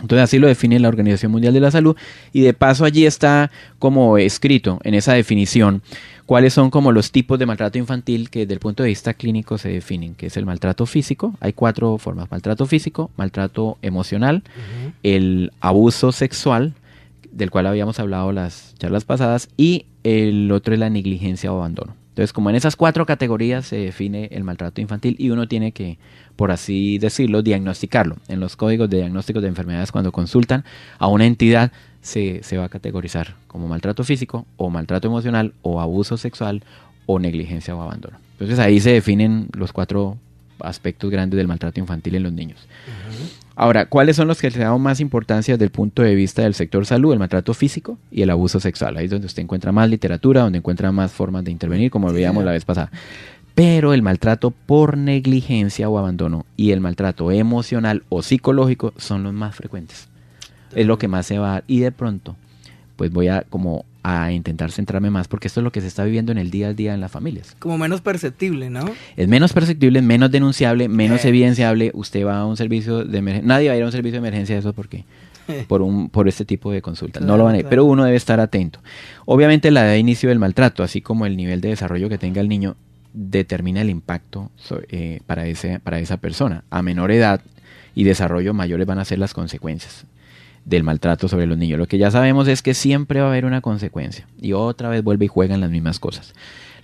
Entonces 0.00 0.24
así 0.24 0.38
lo 0.38 0.46
define 0.46 0.78
la 0.78 0.88
Organización 0.88 1.32
Mundial 1.32 1.52
de 1.52 1.60
la 1.60 1.70
Salud 1.70 1.96
y 2.32 2.40
de 2.40 2.54
paso 2.54 2.86
allí 2.86 3.04
está 3.04 3.50
como 3.78 4.16
escrito 4.16 4.80
en 4.84 4.94
esa 4.94 5.12
definición 5.12 5.82
cuáles 6.26 6.52
son 6.52 6.70
como 6.70 6.92
los 6.92 7.12
tipos 7.12 7.38
de 7.38 7.46
maltrato 7.46 7.78
infantil 7.78 8.28
que 8.30 8.40
desde 8.40 8.54
el 8.54 8.60
punto 8.60 8.82
de 8.82 8.90
vista 8.90 9.14
clínico 9.14 9.58
se 9.58 9.70
definen, 9.70 10.14
que 10.14 10.26
es 10.26 10.36
el 10.36 10.44
maltrato 10.44 10.84
físico, 10.84 11.34
hay 11.40 11.52
cuatro 11.52 11.96
formas, 11.98 12.30
maltrato 12.30 12.66
físico, 12.66 13.10
maltrato 13.16 13.78
emocional, 13.80 14.42
el 15.02 15.52
abuso 15.60 16.12
sexual, 16.12 16.74
del 17.30 17.50
cual 17.50 17.66
habíamos 17.66 18.00
hablado 18.00 18.32
las 18.32 18.74
charlas 18.78 19.04
pasadas, 19.04 19.48
y 19.56 19.86
el 20.02 20.50
otro 20.52 20.74
es 20.74 20.80
la 20.80 20.90
negligencia 20.90 21.52
o 21.52 21.56
abandono. 21.56 21.94
Entonces, 22.16 22.32
como 22.32 22.48
en 22.48 22.56
esas 22.56 22.76
cuatro 22.76 23.04
categorías 23.04 23.66
se 23.66 23.76
define 23.76 24.30
el 24.32 24.42
maltrato 24.42 24.80
infantil 24.80 25.16
y 25.18 25.28
uno 25.28 25.48
tiene 25.48 25.72
que, 25.72 25.98
por 26.34 26.50
así 26.50 26.96
decirlo, 26.96 27.42
diagnosticarlo. 27.42 28.16
En 28.28 28.40
los 28.40 28.56
códigos 28.56 28.88
de 28.88 28.96
diagnóstico 28.96 29.42
de 29.42 29.48
enfermedades, 29.48 29.92
cuando 29.92 30.12
consultan 30.12 30.64
a 30.98 31.08
una 31.08 31.26
entidad, 31.26 31.72
se, 32.06 32.42
se 32.44 32.56
va 32.56 32.64
a 32.64 32.68
categorizar 32.68 33.34
como 33.48 33.66
maltrato 33.66 34.04
físico 34.04 34.46
o 34.56 34.70
maltrato 34.70 35.08
emocional 35.08 35.54
o 35.62 35.80
abuso 35.80 36.16
sexual 36.16 36.62
o 37.04 37.18
negligencia 37.18 37.74
o 37.74 37.82
abandono. 37.82 38.16
Entonces 38.32 38.58
ahí 38.60 38.78
se 38.78 38.92
definen 38.92 39.48
los 39.52 39.72
cuatro 39.72 40.16
aspectos 40.60 41.10
grandes 41.10 41.36
del 41.36 41.48
maltrato 41.48 41.80
infantil 41.80 42.14
en 42.14 42.22
los 42.22 42.32
niños. 42.32 42.68
Ahora, 43.56 43.86
¿cuáles 43.86 44.16
son 44.16 44.28
los 44.28 44.40
que 44.40 44.50
se 44.50 44.60
dan 44.60 44.80
más 44.80 45.00
importancia 45.00 45.54
desde 45.54 45.64
el 45.64 45.70
punto 45.70 46.02
de 46.02 46.14
vista 46.14 46.42
del 46.42 46.54
sector 46.54 46.86
salud? 46.86 47.12
El 47.12 47.18
maltrato 47.18 47.54
físico 47.54 47.98
y 48.12 48.22
el 48.22 48.30
abuso 48.30 48.60
sexual. 48.60 48.96
Ahí 48.96 49.06
es 49.06 49.10
donde 49.10 49.26
usted 49.26 49.42
encuentra 49.42 49.72
más 49.72 49.90
literatura, 49.90 50.42
donde 50.42 50.58
encuentra 50.58 50.92
más 50.92 51.10
formas 51.10 51.42
de 51.44 51.50
intervenir, 51.50 51.90
como 51.90 52.12
veíamos 52.12 52.44
la 52.44 52.52
vez 52.52 52.64
pasada. 52.64 52.90
Pero 53.54 53.94
el 53.94 54.02
maltrato 54.02 54.52
por 54.52 54.96
negligencia 54.96 55.88
o 55.88 55.98
abandono 55.98 56.46
y 56.56 56.70
el 56.70 56.80
maltrato 56.80 57.32
emocional 57.32 58.04
o 58.10 58.22
psicológico 58.22 58.92
son 58.96 59.22
los 59.22 59.32
más 59.32 59.56
frecuentes. 59.56 60.08
Es 60.74 60.86
lo 60.86 60.98
que 60.98 61.08
más 61.08 61.26
se 61.26 61.38
va 61.38 61.56
a 61.56 61.64
Y 61.66 61.80
de 61.80 61.92
pronto, 61.92 62.36
pues 62.96 63.10
voy 63.10 63.28
a 63.28 63.42
como 63.42 63.84
a 64.06 64.30
intentar 64.30 64.70
centrarme 64.70 65.10
más 65.10 65.26
porque 65.26 65.48
esto 65.48 65.58
es 65.58 65.64
lo 65.64 65.72
que 65.72 65.80
se 65.80 65.88
está 65.88 66.04
viviendo 66.04 66.30
en 66.30 66.38
el 66.38 66.50
día 66.52 66.68
a 66.68 66.72
día 66.72 66.94
en 66.94 67.00
las 67.00 67.10
familias. 67.10 67.56
Como 67.58 67.76
menos 67.76 68.00
perceptible, 68.00 68.70
¿no? 68.70 68.84
Es 69.16 69.26
menos 69.26 69.52
perceptible, 69.52 70.00
menos 70.00 70.30
denunciable, 70.30 70.88
menos 70.88 71.24
eh. 71.24 71.28
evidenciable. 71.28 71.90
Usted 71.92 72.24
va 72.24 72.38
a 72.38 72.46
un 72.46 72.56
servicio 72.56 73.04
de 73.04 73.18
emergencia, 73.18 73.48
nadie 73.48 73.68
va 73.68 73.74
a 73.74 73.76
ir 73.76 73.82
a 73.82 73.86
un 73.86 73.92
servicio 73.92 74.12
de 74.20 74.28
emergencia 74.28 74.54
de 74.54 74.60
eso 74.60 74.72
porque 74.72 75.04
por 75.68 75.82
un 75.82 76.08
por 76.08 76.28
este 76.28 76.44
tipo 76.44 76.70
de 76.70 76.82
consultas. 76.82 77.22
no 77.24 77.36
lo 77.36 77.44
van 77.44 77.56
a 77.56 77.58
ir, 77.58 77.66
pero 77.68 77.84
uno 77.84 78.04
debe 78.04 78.16
estar 78.16 78.38
atento. 78.38 78.78
Obviamente 79.24 79.72
la 79.72 79.82
edad 79.82 79.92
de 79.92 79.98
inicio 79.98 80.28
del 80.28 80.38
maltrato, 80.38 80.84
así 80.84 81.00
como 81.00 81.26
el 81.26 81.36
nivel 81.36 81.60
de 81.60 81.70
desarrollo 81.70 82.08
que 82.08 82.18
tenga 82.18 82.40
el 82.40 82.48
niño, 82.48 82.76
determina 83.12 83.80
el 83.80 83.90
impacto 83.90 84.52
eh, 84.88 85.20
para, 85.26 85.48
ese, 85.48 85.80
para 85.80 85.98
esa 85.98 86.18
persona. 86.18 86.62
A 86.70 86.80
menor 86.82 87.10
edad 87.10 87.40
y 87.96 88.04
desarrollo 88.04 88.54
mayores 88.54 88.86
van 88.86 89.00
a 89.00 89.04
ser 89.04 89.18
las 89.18 89.34
consecuencias 89.34 90.06
del 90.66 90.82
maltrato 90.82 91.28
sobre 91.28 91.46
los 91.46 91.56
niños. 91.56 91.78
Lo 91.78 91.86
que 91.86 91.96
ya 91.96 92.10
sabemos 92.10 92.48
es 92.48 92.60
que 92.60 92.74
siempre 92.74 93.20
va 93.20 93.26
a 93.26 93.30
haber 93.30 93.46
una 93.46 93.62
consecuencia 93.62 94.26
y 94.38 94.52
otra 94.52 94.90
vez 94.90 95.02
vuelve 95.02 95.24
y 95.24 95.28
juegan 95.28 95.60
las 95.60 95.70
mismas 95.70 95.98
cosas. 95.98 96.34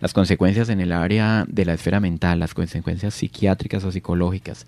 Las 0.01 0.15
consecuencias 0.15 0.69
en 0.69 0.81
el 0.81 0.93
área 0.93 1.45
de 1.49 1.65
la 1.65 1.75
esfera 1.75 2.01
mental, 2.01 2.39
las 2.39 2.55
consecuencias 2.55 3.15
psiquiátricas 3.15 3.85
o 3.85 3.93
psicológicas, 3.93 4.67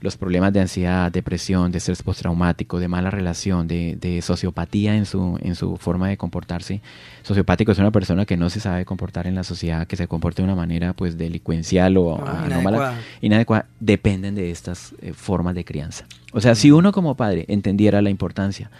los 0.00 0.16
problemas 0.16 0.52
de 0.52 0.60
ansiedad, 0.60 1.10
depresión, 1.10 1.72
de 1.72 1.78
estrés 1.78 2.02
postraumático, 2.02 2.78
de 2.78 2.88
mala 2.88 3.10
relación, 3.10 3.66
de, 3.66 3.96
de, 4.00 4.22
sociopatía 4.22 4.94
en 4.94 5.06
su, 5.06 5.38
en 5.42 5.54
su 5.54 5.76
forma 5.76 6.08
de 6.08 6.16
comportarse. 6.16 6.80
Sociopático 7.22 7.72
es 7.72 7.78
una 7.78 7.90
persona 7.90 8.24
que 8.24 8.36
no 8.36 8.48
se 8.50 8.60
sabe 8.60 8.84
comportar 8.84 9.26
en 9.26 9.34
la 9.34 9.44
sociedad, 9.44 9.86
que 9.86 9.96
se 9.96 10.06
comporta 10.06 10.42
de 10.42 10.44
una 10.44 10.54
manera 10.54 10.92
pues 10.92 11.18
delincuencial 11.18 11.96
o 11.96 12.24
anómala, 12.26 12.94
inadecuada, 13.20 13.66
dependen 13.80 14.34
de 14.34 14.50
estas 14.50 14.94
eh, 15.02 15.12
formas 15.12 15.54
de 15.54 15.64
crianza. 15.64 16.06
O 16.32 16.40
sea, 16.40 16.54
si 16.54 16.70
uno 16.70 16.92
como 16.92 17.16
padre 17.16 17.44
entendiera 17.48 18.02
la 18.02 18.10
importancia 18.10 18.70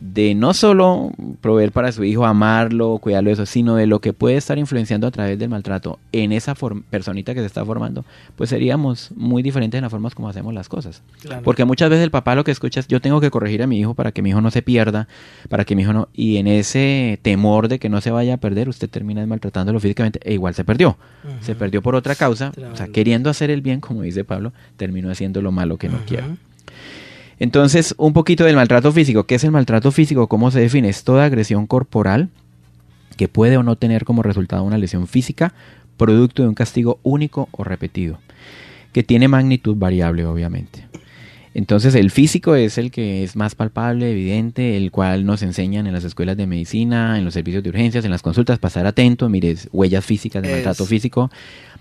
de 0.00 0.34
no 0.34 0.54
solo 0.54 1.10
proveer 1.40 1.72
para 1.72 1.90
su 1.90 2.04
hijo, 2.04 2.24
amarlo, 2.24 2.98
cuidarlo 2.98 3.28
de 3.28 3.34
eso, 3.34 3.46
sino 3.46 3.74
de 3.74 3.86
lo 3.86 4.00
que 4.00 4.12
puede 4.12 4.36
estar 4.36 4.58
influenciando 4.58 5.06
a 5.06 5.10
través 5.10 5.38
del 5.38 5.48
maltrato 5.48 5.98
en 6.12 6.32
esa 6.32 6.54
personita 6.90 7.34
que 7.34 7.40
se 7.40 7.46
está 7.46 7.64
formando, 7.64 8.04
pues 8.36 8.50
seríamos 8.50 9.10
muy 9.16 9.42
diferentes 9.42 9.78
en 9.78 9.82
las 9.82 9.90
formas 9.90 10.14
como 10.14 10.28
hacemos 10.28 10.54
las 10.54 10.68
cosas. 10.68 11.02
Porque 11.42 11.64
muchas 11.64 11.90
veces 11.90 12.04
el 12.04 12.10
papá 12.10 12.34
lo 12.34 12.44
que 12.44 12.52
escucha 12.52 12.80
es 12.80 12.88
yo 12.88 13.00
tengo 13.00 13.20
que 13.20 13.30
corregir 13.30 13.62
a 13.62 13.66
mi 13.66 13.78
hijo 13.78 13.94
para 13.94 14.12
que 14.12 14.22
mi 14.22 14.30
hijo 14.30 14.40
no 14.40 14.50
se 14.50 14.62
pierda, 14.62 15.08
para 15.48 15.64
que 15.64 15.74
mi 15.74 15.82
hijo 15.82 15.92
no... 15.92 16.08
Y 16.12 16.36
en 16.36 16.46
ese 16.46 17.18
temor 17.22 17.68
de 17.68 17.78
que 17.78 17.88
no 17.88 18.00
se 18.00 18.10
vaya 18.10 18.34
a 18.34 18.36
perder, 18.36 18.68
usted 18.68 18.88
termina 18.88 19.24
maltratándolo 19.26 19.80
físicamente 19.80 20.20
e 20.22 20.34
igual 20.34 20.54
se 20.54 20.64
perdió. 20.64 20.96
Se 21.40 21.54
perdió 21.54 21.82
por 21.82 21.94
otra 21.94 22.14
causa, 22.14 22.52
o 22.72 22.76
sea, 22.76 22.88
queriendo 22.88 23.30
hacer 23.30 23.50
el 23.50 23.62
bien, 23.62 23.80
como 23.80 24.02
dice 24.02 24.24
Pablo, 24.24 24.52
terminó 24.76 25.10
haciendo 25.10 25.42
lo 25.42 25.52
malo 25.52 25.76
que 25.76 25.88
no 25.88 25.98
quiere. 26.06 26.24
Entonces, 27.42 27.92
un 27.98 28.12
poquito 28.12 28.44
del 28.44 28.54
maltrato 28.54 28.92
físico. 28.92 29.24
¿Qué 29.24 29.34
es 29.34 29.42
el 29.42 29.50
maltrato 29.50 29.90
físico? 29.90 30.28
¿Cómo 30.28 30.52
se 30.52 30.60
define? 30.60 30.88
Es 30.88 31.02
toda 31.02 31.24
agresión 31.24 31.66
corporal 31.66 32.28
que 33.16 33.26
puede 33.26 33.56
o 33.56 33.64
no 33.64 33.74
tener 33.74 34.04
como 34.04 34.22
resultado 34.22 34.62
una 34.62 34.78
lesión 34.78 35.08
física, 35.08 35.52
producto 35.96 36.42
de 36.42 36.48
un 36.48 36.54
castigo 36.54 37.00
único 37.02 37.48
o 37.50 37.64
repetido, 37.64 38.20
que 38.92 39.02
tiene 39.02 39.26
magnitud 39.26 39.74
variable, 39.74 40.24
obviamente. 40.24 40.86
Entonces 41.52 41.96
el 41.96 42.12
físico 42.12 42.54
es 42.54 42.78
el 42.78 42.92
que 42.92 43.24
es 43.24 43.34
más 43.34 43.56
palpable, 43.56 44.12
evidente, 44.12 44.76
el 44.76 44.92
cual 44.92 45.26
nos 45.26 45.42
enseñan 45.42 45.88
en 45.88 45.94
las 45.94 46.04
escuelas 46.04 46.36
de 46.36 46.46
medicina, 46.46 47.18
en 47.18 47.24
los 47.24 47.34
servicios 47.34 47.64
de 47.64 47.70
urgencias, 47.70 48.04
en 48.04 48.12
las 48.12 48.22
consultas, 48.22 48.60
pasar 48.60 48.86
atento, 48.86 49.28
mire, 49.28 49.56
huellas 49.72 50.04
físicas 50.04 50.44
de 50.44 50.52
maltrato 50.52 50.86
físico, 50.86 51.28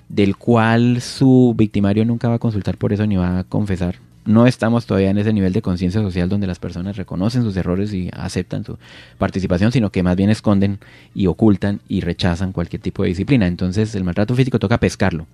del 0.10 0.38
cual 0.38 1.02
su 1.02 1.54
victimario 1.56 2.04
nunca 2.04 2.30
va 2.30 2.36
a 2.36 2.40
consultar 2.40 2.80
por 2.80 2.94
eso 2.94 3.06
ni 3.06 3.16
va 3.16 3.38
a 3.38 3.44
confesar 3.44 4.00
no 4.26 4.46
estamos 4.48 4.86
todavía 4.86 5.10
en 5.10 5.18
ese 5.18 5.34
nivel 5.34 5.54
de 5.54 5.62
conciencia 5.62 6.02
social 6.02 6.30
donde 6.30 6.48
las 6.48 6.60
personas 6.60 6.98
reconocen 6.98 7.44
sus 7.44 7.56
errores 7.58 7.94
y 7.94 8.10
aceptan 8.14 8.64
su 8.64 8.78
participación, 9.18 9.72
sino 9.72 9.92
que 9.92 10.04
más 10.04 10.16
bien 10.16 10.30
esconden 10.30 10.80
y 11.16 11.28
ocultan 11.28 11.82
y 11.88 12.02
rechazan 12.02 12.52
cualquier 12.52 12.82
tipo 12.82 13.04
de 13.04 13.10
disciplina. 13.10 13.48
Entonces 13.48 13.96
el 13.96 14.04
maltrato 14.04 14.36
físico 14.36 14.60
toca 14.60 14.78
pescarlo. 14.78 15.28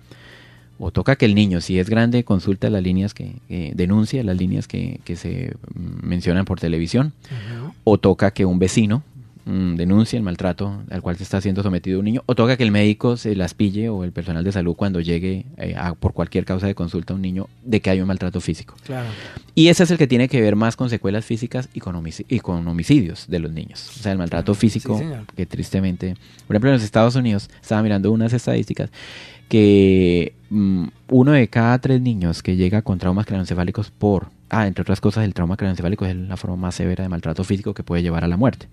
O 0.80 0.92
toca 0.92 1.16
que 1.16 1.24
el 1.24 1.34
niño, 1.34 1.60
si 1.60 1.78
es 1.80 1.90
grande, 1.90 2.22
consulte 2.22 2.70
las 2.70 2.82
líneas 2.82 3.12
que, 3.12 3.72
denuncia, 3.74 4.22
las 4.22 4.36
líneas 4.36 4.68
que, 4.68 5.00
se 5.16 5.56
mencionan 5.74 6.44
por 6.44 6.60
televisión. 6.60 7.12
O 7.82 7.98
toca 7.98 8.30
que 8.30 8.44
un 8.44 8.60
vecino 8.60 9.02
Mm, 9.48 9.76
denuncia 9.76 10.18
el 10.18 10.22
maltrato 10.22 10.82
al 10.90 11.00
cual 11.00 11.16
se 11.16 11.22
está 11.22 11.40
siendo 11.40 11.62
sometido 11.62 12.00
un 12.00 12.04
niño, 12.04 12.22
o 12.26 12.34
toca 12.34 12.58
que 12.58 12.64
el 12.64 12.70
médico 12.70 13.16
se 13.16 13.34
las 13.34 13.54
pille 13.54 13.88
o 13.88 14.04
el 14.04 14.12
personal 14.12 14.44
de 14.44 14.52
salud 14.52 14.76
cuando 14.76 15.00
llegue 15.00 15.46
eh, 15.56 15.74
por 16.00 16.12
cualquier 16.12 16.44
causa 16.44 16.66
de 16.66 16.74
consulta 16.74 17.14
a 17.14 17.16
un 17.16 17.22
niño 17.22 17.48
de 17.64 17.80
que 17.80 17.88
hay 17.88 18.02
un 18.02 18.08
maltrato 18.08 18.42
físico. 18.42 18.74
Y 19.54 19.68
ese 19.68 19.84
es 19.84 19.90
el 19.90 19.96
que 19.96 20.06
tiene 20.06 20.28
que 20.28 20.42
ver 20.42 20.54
más 20.54 20.76
con 20.76 20.90
secuelas 20.90 21.24
físicas 21.24 21.70
y 21.72 21.80
con, 21.80 21.96
homicidios 21.96 23.26
de 23.26 23.38
los 23.38 23.50
niños. 23.50 23.88
O 23.98 24.02
sea, 24.02 24.12
el 24.12 24.18
maltrato 24.18 24.54
físico, 24.54 25.00
que 25.34 25.46
tristemente, 25.46 26.14
por 26.46 26.54
ejemplo, 26.54 26.68
en 26.68 26.74
los 26.74 26.84
Estados 26.84 27.14
Unidos, 27.14 27.48
estaba 27.62 27.82
mirando 27.82 28.12
unas 28.12 28.34
estadísticas 28.34 28.90
que 29.48 30.34
mm, 30.50 30.88
uno 31.08 31.32
de 31.32 31.48
cada 31.48 31.78
tres 31.78 32.02
niños 32.02 32.42
que 32.42 32.56
llega 32.56 32.82
con 32.82 32.98
traumas 32.98 33.24
craneoencefálicos 33.24 33.92
por, 33.92 34.28
ah, 34.50 34.66
entre 34.66 34.82
otras 34.82 35.00
cosas, 35.00 35.24
el 35.24 35.32
trauma 35.32 35.56
craneoencefálico 35.56 36.04
es 36.04 36.14
la 36.14 36.36
forma 36.36 36.56
más 36.56 36.74
severa 36.74 37.02
de 37.02 37.08
maltrato 37.08 37.44
físico 37.44 37.72
que 37.72 37.82
puede 37.82 38.02
llevar 38.02 38.24
a 38.24 38.28
la 38.28 38.36
muerte. 38.36 38.68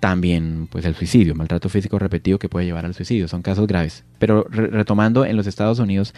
También 0.00 0.68
pues 0.70 0.84
el 0.84 0.94
suicidio, 0.94 1.34
maltrato 1.34 1.68
físico 1.68 1.98
repetido 1.98 2.38
que 2.38 2.48
puede 2.48 2.66
llevar 2.66 2.84
al 2.84 2.94
suicidio, 2.94 3.28
son 3.28 3.42
casos 3.42 3.66
graves. 3.66 4.04
Pero 4.18 4.46
retomando 4.50 5.24
en 5.24 5.36
los 5.36 5.46
Estados 5.46 5.78
Unidos, 5.78 6.14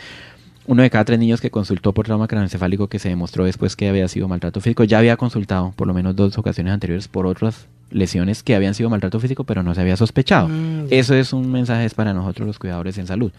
uno 0.66 0.82
de 0.82 0.90
cada 0.90 1.04
tres 1.04 1.18
niños 1.18 1.40
que 1.40 1.50
consultó 1.50 1.94
por 1.94 2.04
trauma 2.04 2.28
craneoencefálico 2.28 2.88
que 2.88 2.98
se 2.98 3.08
demostró 3.08 3.44
después 3.44 3.74
que 3.74 3.88
había 3.88 4.06
sido 4.08 4.28
maltrato 4.28 4.60
físico, 4.60 4.84
ya 4.84 4.98
había 4.98 5.16
consultado 5.16 5.72
por 5.76 5.86
lo 5.86 5.94
menos 5.94 6.14
dos 6.14 6.36
ocasiones 6.36 6.74
anteriores 6.74 7.08
por 7.08 7.26
otras 7.26 7.68
lesiones 7.90 8.42
que 8.42 8.54
habían 8.54 8.74
sido 8.74 8.90
maltrato 8.90 9.18
físico, 9.18 9.44
pero 9.44 9.62
no 9.62 9.74
se 9.74 9.80
había 9.80 9.96
sospechado. 9.96 10.48
Mm, 10.48 10.88
Eso 10.90 11.14
es 11.14 11.32
un 11.32 11.50
mensaje 11.50 11.88
para 11.90 12.12
nosotros 12.12 12.46
los 12.46 12.58
cuidadores 12.58 12.98
en 12.98 13.06
salud. 13.06 13.32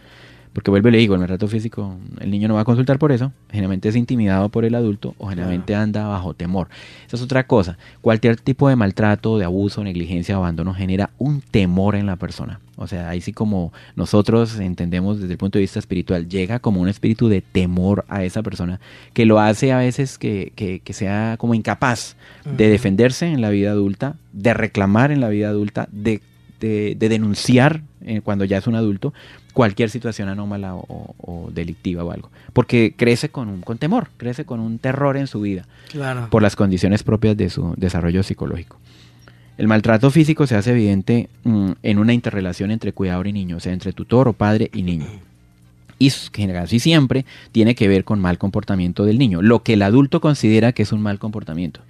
Porque 0.54 0.72
vuelve 0.72 0.90
y 0.90 0.92
le 0.94 0.98
digo, 0.98 1.14
el 1.14 1.20
maltrato 1.20 1.48
físico, 1.48 1.96
el 2.20 2.32
niño 2.32 2.48
no 2.48 2.56
va 2.56 2.62
a 2.62 2.66
consultar 2.66 2.98
por 2.98 3.12
eso, 3.12 3.32
generalmente 3.50 3.88
es 3.88 3.96
intimidado 3.96 4.50
por 4.50 4.66
el 4.66 4.74
adulto 4.74 5.14
o 5.18 5.28
generalmente 5.28 5.76
anda 5.76 6.08
bajo 6.08 6.34
temor. 6.34 6.70
Esa 7.06 7.18
es 7.18 7.22
otra 7.22 7.46
cosa. 7.46 7.78
Cualquier 8.02 8.38
tipo 8.38 8.68
de 8.68 8.76
maltrato, 8.76 9.38
de 9.38 9.46
abuso, 9.46 9.84
negligencia 9.84 10.36
abandono 10.36 10.74
genera 10.74 11.12
un 11.20 11.42
temor 11.42 11.96
en 11.96 12.08
la 12.08 12.16
persona. 12.16 12.60
O 12.78 12.88
sea, 12.88 13.10
ahí 13.10 13.22
sí 13.22 13.34
como 13.34 13.74
nosotros 13.96 14.58
entendemos 14.60 15.20
desde 15.20 15.34
el 15.34 15.38
punto 15.38 15.58
de 15.60 15.64
vista 15.64 15.80
espiritual, 15.80 16.30
llega 16.30 16.60
como 16.60 16.82
un 16.82 16.88
espíritu 16.88 17.28
de 17.28 17.42
temor 17.42 18.06
a 18.08 18.24
esa 18.24 18.42
persona 18.42 18.80
que 19.14 19.26
lo 19.26 19.40
hace 19.40 19.72
a 19.72 19.78
veces 19.78 20.18
que, 20.18 20.54
que, 20.56 20.80
que 20.80 20.94
sea 20.94 21.36
como 21.38 21.54
incapaz 21.54 22.16
de 22.46 22.70
defenderse 22.70 23.28
en 23.28 23.42
la 23.42 23.50
vida 23.50 23.72
adulta, 23.72 24.16
de 24.34 24.54
reclamar 24.54 25.12
en 25.12 25.20
la 25.20 25.30
vida 25.30 25.50
adulta, 25.50 25.90
de, 25.92 26.22
de, 26.60 26.96
denunciar 26.98 27.82
eh, 28.02 28.22
cuando 28.22 28.46
ya 28.46 28.58
es 28.58 28.68
un 28.68 28.76
adulto 28.76 29.14
cualquier 29.54 29.90
situación 29.90 30.30
anómala 30.30 30.76
o, 30.76 31.50
delictiva 31.54 32.04
o 32.04 32.12
algo. 32.12 32.30
Porque 32.54 32.94
crece 32.96 33.30
con, 33.30 33.50
un, 33.50 33.62
con 33.62 33.78
temor, 33.78 34.10
crece 34.18 34.46
con 34.46 34.60
un 34.60 34.80
terror 34.80 35.18
en 35.18 35.28
su 35.28 35.42
vida. 35.42 35.66
Por 36.30 36.42
las 36.42 36.56
condiciones 36.56 37.04
propias 37.04 37.36
de 37.38 37.50
su 37.50 37.74
desarrollo 37.78 38.24
psicológico. 38.24 38.78
El 39.58 39.68
maltrato 39.68 40.10
físico 40.10 40.48
se 40.48 40.56
hace 40.56 40.72
evidente 40.72 41.30
mm, 41.44 41.72
en 41.84 42.00
una 42.00 42.14
interrelación 42.14 42.72
entre 42.72 42.94
cuidador 42.94 43.28
y 43.28 43.34
niño, 43.34 43.58
o 43.58 43.60
sea, 43.60 43.74
entre 43.74 43.92
tutor 43.92 44.30
o 44.30 44.34
padre 44.34 44.70
y 44.74 44.84
niño. 44.84 45.08
Y 45.98 46.12
casi 46.32 46.80
siempre 46.80 47.26
tiene 47.52 47.76
que 47.76 47.90
ver 47.90 48.06
con 48.06 48.22
mal 48.22 48.38
comportamiento 48.38 49.04
del 49.04 49.20
niño, 49.20 49.42
lo 49.42 49.64
que 49.64 49.74
el 49.74 49.82
adulto 49.82 50.22
considera 50.22 50.72
que 50.72 50.84
es 50.84 50.94
un 50.94 51.02
mal 51.02 51.20
comportamiento. 51.20 51.82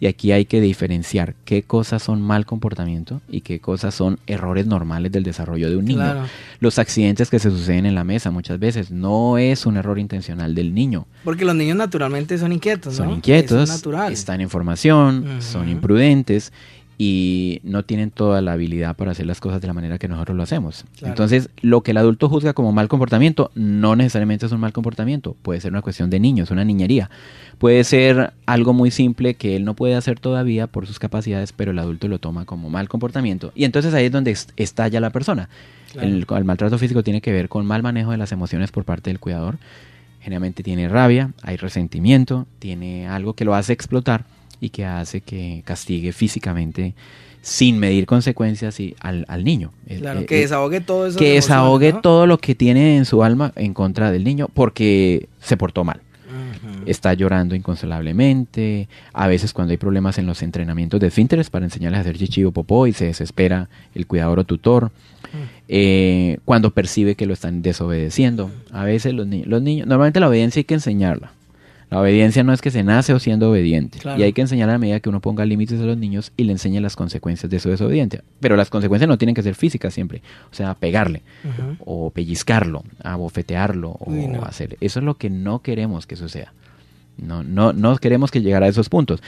Y 0.00 0.06
aquí 0.06 0.32
hay 0.32 0.46
que 0.46 0.62
diferenciar 0.62 1.34
qué 1.44 1.62
cosas 1.62 2.02
son 2.02 2.22
mal 2.22 2.46
comportamiento 2.46 3.20
y 3.28 3.42
qué 3.42 3.60
cosas 3.60 3.94
son 3.94 4.18
errores 4.26 4.66
normales 4.66 5.12
del 5.12 5.22
desarrollo 5.22 5.68
de 5.68 5.76
un 5.76 5.84
niño. 5.84 6.24
Los 6.58 6.78
accidentes 6.78 7.28
que 7.28 7.38
se 7.38 7.50
suceden 7.50 7.84
en 7.84 7.94
la 7.94 8.02
mesa 8.02 8.30
muchas 8.30 8.58
veces 8.58 8.90
no 8.90 9.36
es 9.36 9.66
un 9.66 9.76
error 9.76 9.98
intencional 9.98 10.54
del 10.54 10.74
niño. 10.74 11.06
Porque 11.22 11.44
los 11.44 11.54
niños 11.54 11.76
naturalmente 11.76 12.38
son 12.38 12.52
inquietos. 12.52 12.96
Son 12.96 13.10
inquietos, 13.10 13.84
están 14.10 14.40
en 14.40 14.48
formación, 14.48 15.42
son 15.42 15.68
imprudentes 15.68 16.50
y 17.02 17.62
no 17.64 17.82
tienen 17.82 18.10
toda 18.10 18.42
la 18.42 18.52
habilidad 18.52 18.94
para 18.94 19.12
hacer 19.12 19.24
las 19.24 19.40
cosas 19.40 19.62
de 19.62 19.66
la 19.66 19.72
manera 19.72 19.96
que 19.96 20.06
nosotros 20.06 20.36
lo 20.36 20.42
hacemos. 20.42 20.84
Entonces, 21.00 21.48
lo 21.62 21.80
que 21.80 21.92
el 21.92 21.96
adulto 21.96 22.28
juzga 22.28 22.52
como 22.52 22.72
mal 22.72 22.88
comportamiento 22.88 23.50
no 23.54 23.96
necesariamente 23.96 24.44
es 24.44 24.52
un 24.52 24.60
mal 24.60 24.74
comportamiento, 24.74 25.34
puede 25.40 25.62
ser 25.62 25.72
una 25.72 25.80
cuestión 25.80 26.10
de 26.10 26.20
niños, 26.20 26.50
una 26.50 26.62
niñería. 26.62 27.08
Puede 27.56 27.84
ser 27.84 28.34
algo 28.44 28.74
muy 28.74 28.90
simple 28.90 29.32
que 29.32 29.56
él 29.56 29.64
no 29.64 29.72
puede 29.72 29.94
hacer 29.94 30.20
todavía 30.20 30.66
por 30.66 30.86
sus 30.86 30.98
capacidades, 30.98 31.54
pero 31.54 31.70
el 31.70 31.78
adulto 31.78 32.06
lo 32.06 32.18
toma 32.18 32.44
como 32.44 32.68
mal 32.68 32.90
comportamiento. 32.90 33.50
Y 33.54 33.64
entonces 33.64 33.94
ahí 33.94 34.04
es 34.04 34.12
donde 34.12 34.36
estalla 34.56 35.00
la 35.00 35.08
persona. 35.08 35.48
El, 35.98 36.26
el 36.28 36.44
maltrato 36.44 36.76
físico 36.76 37.02
tiene 37.02 37.22
que 37.22 37.32
ver 37.32 37.48
con 37.48 37.64
mal 37.64 37.82
manejo 37.82 38.10
de 38.10 38.18
las 38.18 38.30
emociones 38.30 38.72
por 38.72 38.84
parte 38.84 39.08
del 39.08 39.20
cuidador. 39.20 39.56
Generalmente 40.20 40.62
tiene 40.62 40.86
rabia, 40.86 41.32
hay 41.40 41.56
resentimiento, 41.56 42.46
tiene 42.58 43.08
algo 43.08 43.32
que 43.32 43.46
lo 43.46 43.54
hace 43.54 43.72
explotar 43.72 44.26
y 44.60 44.70
que 44.70 44.84
hace 44.84 45.20
que 45.20 45.62
castigue 45.64 46.12
físicamente 46.12 46.94
sin 47.42 47.78
medir 47.78 48.06
consecuencias 48.06 48.78
y 48.80 48.94
al, 49.00 49.44
niño. 49.44 49.72
Claro, 49.98 50.26
que 50.26 50.40
desahogue 50.40 50.80
todo 50.80 51.06
eso. 51.06 51.18
Que 51.18 51.34
desahogue 51.34 51.94
todo 51.94 52.26
lo 52.26 52.38
que 52.38 52.54
tiene 52.54 52.96
en 52.96 53.04
su 53.04 53.22
alma 53.22 53.52
en 53.56 53.72
contra 53.72 54.10
del 54.10 54.24
niño 54.24 54.48
porque 54.52 55.28
se 55.40 55.56
portó 55.56 55.84
mal. 55.84 56.00
Está 56.86 57.14
llorando 57.14 57.54
inconsolablemente. 57.54 58.88
A 59.12 59.26
veces 59.26 59.52
cuando 59.52 59.72
hay 59.72 59.76
problemas 59.76 60.18
en 60.18 60.26
los 60.26 60.42
entrenamientos 60.42 61.00
de 61.00 61.08
esfínteres 61.08 61.50
para 61.50 61.64
enseñarles 61.64 61.98
a 61.98 62.00
hacer 62.02 62.18
chichi 62.18 62.44
o 62.44 62.52
popó 62.52 62.86
y 62.86 62.92
se 62.92 63.06
desespera 63.06 63.68
el 63.94 64.06
cuidador 64.06 64.40
o 64.40 64.44
tutor. 64.44 64.90
Eh, 65.68 66.38
cuando 66.44 66.72
percibe 66.72 67.14
que 67.14 67.26
lo 67.26 67.32
están 67.32 67.62
desobedeciendo. 67.62 68.50
A 68.72 68.84
veces 68.84 69.14
los, 69.14 69.26
los 69.26 69.62
niños, 69.62 69.86
normalmente 69.86 70.20
la 70.20 70.28
obediencia 70.28 70.60
hay 70.60 70.64
que 70.64 70.74
enseñarla. 70.74 71.32
La 71.90 72.00
obediencia 72.00 72.44
no 72.44 72.52
es 72.52 72.60
que 72.60 72.70
se 72.70 72.84
nace 72.84 73.12
o 73.12 73.18
siendo 73.18 73.50
obediente. 73.50 73.98
Y 74.16 74.22
hay 74.22 74.32
que 74.32 74.40
enseñar 74.40 74.70
a 74.70 74.78
medida 74.78 75.00
que 75.00 75.08
uno 75.08 75.20
ponga 75.20 75.44
límites 75.44 75.80
a 75.80 75.84
los 75.84 75.98
niños 75.98 76.32
y 76.36 76.44
le 76.44 76.52
enseñe 76.52 76.80
las 76.80 76.94
consecuencias 76.94 77.50
de 77.50 77.58
su 77.58 77.68
desobediencia. 77.68 78.22
Pero 78.38 78.54
las 78.54 78.70
consecuencias 78.70 79.08
no 79.08 79.18
tienen 79.18 79.34
que 79.34 79.42
ser 79.42 79.56
físicas 79.56 79.92
siempre. 79.92 80.22
O 80.52 80.54
sea, 80.54 80.74
pegarle, 80.74 81.22
o 81.80 82.10
pellizcarlo, 82.10 82.84
abofetearlo, 83.02 83.90
o 83.90 84.44
hacer. 84.44 84.76
Eso 84.80 85.00
es 85.00 85.04
lo 85.04 85.16
que 85.16 85.30
no 85.30 85.62
queremos 85.62 86.06
que 86.06 86.14
suceda. 86.14 86.52
No, 87.18 87.42
no, 87.42 87.72
no 87.72 87.96
queremos 87.96 88.30
que 88.30 88.40
llegara 88.40 88.66
a 88.66 88.68
esos 88.68 88.88
puntos. 88.88 89.20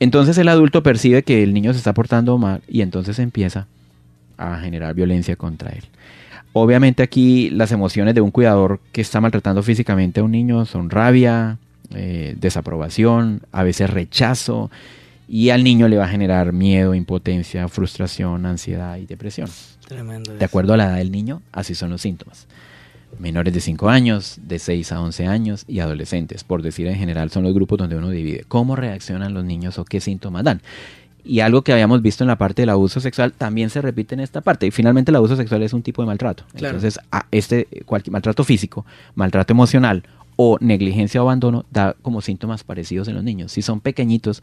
Entonces 0.00 0.36
el 0.38 0.48
adulto 0.48 0.82
percibe 0.82 1.22
que 1.22 1.44
el 1.44 1.54
niño 1.54 1.72
se 1.72 1.78
está 1.78 1.94
portando 1.94 2.36
mal 2.36 2.62
y 2.66 2.82
entonces 2.82 3.20
empieza 3.20 3.68
a 4.36 4.58
generar 4.58 4.94
violencia 4.94 5.36
contra 5.36 5.70
él. 5.70 5.84
Obviamente 6.52 7.02
aquí 7.04 7.48
las 7.50 7.70
emociones 7.70 8.14
de 8.16 8.20
un 8.20 8.32
cuidador 8.32 8.80
que 8.90 9.00
está 9.00 9.20
maltratando 9.20 9.62
físicamente 9.62 10.18
a 10.18 10.24
un 10.24 10.32
niño 10.32 10.64
son 10.66 10.90
rabia, 10.90 11.58
eh, 11.94 12.34
desaprobación, 12.38 13.42
a 13.52 13.62
veces 13.62 13.90
rechazo, 13.90 14.70
y 15.28 15.50
al 15.50 15.62
niño 15.62 15.88
le 15.88 15.98
va 15.98 16.06
a 16.06 16.08
generar 16.08 16.52
miedo, 16.52 16.94
impotencia, 16.94 17.68
frustración, 17.68 18.46
ansiedad 18.46 18.96
y 18.96 19.06
depresión. 19.06 19.50
de 20.38 20.44
acuerdo 20.44 20.74
a 20.74 20.76
la 20.76 20.86
edad 20.86 20.96
del 20.96 21.12
niño, 21.12 21.42
así 21.52 21.74
son 21.74 21.90
los 21.90 22.00
síntomas. 22.00 22.46
Menores 23.18 23.52
de 23.54 23.60
5 23.60 23.88
años, 23.88 24.38
de 24.42 24.58
6 24.58 24.92
a 24.92 25.00
11 25.00 25.26
años 25.26 25.64
y 25.66 25.80
adolescentes, 25.80 26.44
por 26.44 26.62
decir 26.62 26.86
en 26.86 26.96
general, 26.96 27.30
son 27.30 27.42
los 27.42 27.54
grupos 27.54 27.78
donde 27.78 27.96
uno 27.96 28.10
divide. 28.10 28.44
¿Cómo 28.48 28.76
reaccionan 28.76 29.34
los 29.34 29.44
niños 29.44 29.78
o 29.78 29.84
qué 29.84 30.00
síntomas 30.00 30.44
dan? 30.44 30.60
Y 31.28 31.40
algo 31.40 31.62
que 31.62 31.72
habíamos 31.72 32.00
visto 32.00 32.24
en 32.24 32.28
la 32.28 32.38
parte 32.38 32.62
del 32.62 32.70
abuso 32.70 33.00
sexual 33.00 33.32
también 33.32 33.68
se 33.68 33.82
repite 33.82 34.14
en 34.14 34.20
esta 34.20 34.40
parte. 34.40 34.66
Y 34.66 34.70
finalmente 34.70 35.10
el 35.10 35.16
abuso 35.16 35.36
sexual 35.36 35.62
es 35.62 35.74
un 35.74 35.82
tipo 35.82 36.00
de 36.00 36.06
maltrato. 36.06 36.44
Entonces, 36.54 36.98
a 37.12 37.26
este 37.30 37.68
cualquier 37.84 38.12
maltrato 38.12 38.44
físico, 38.44 38.86
maltrato 39.14 39.52
emocional 39.52 40.04
o 40.36 40.56
negligencia 40.60 41.20
o 41.20 41.24
abandono 41.24 41.66
da 41.70 41.96
como 42.00 42.22
síntomas 42.22 42.64
parecidos 42.64 43.08
en 43.08 43.14
los 43.14 43.24
niños. 43.24 43.52
Si 43.52 43.60
son 43.60 43.80
pequeñitos, 43.80 44.42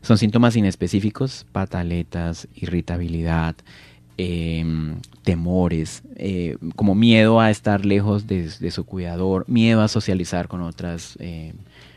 son 0.00 0.16
síntomas 0.16 0.56
inespecíficos, 0.56 1.44
pataletas, 1.52 2.48
irritabilidad, 2.54 3.56
em, 4.16 4.94
temores, 5.24 6.02
eh, 6.16 6.56
como 6.76 6.94
miedo 6.94 7.40
a 7.40 7.50
estar 7.50 7.84
lejos 7.84 8.26
de, 8.26 8.70
su 8.70 8.84
cuidador, 8.84 9.44
miedo 9.48 9.82
a 9.82 9.88
socializar 9.88 10.46
con 10.46 10.62
otras, 10.62 11.16
em, 11.18 11.54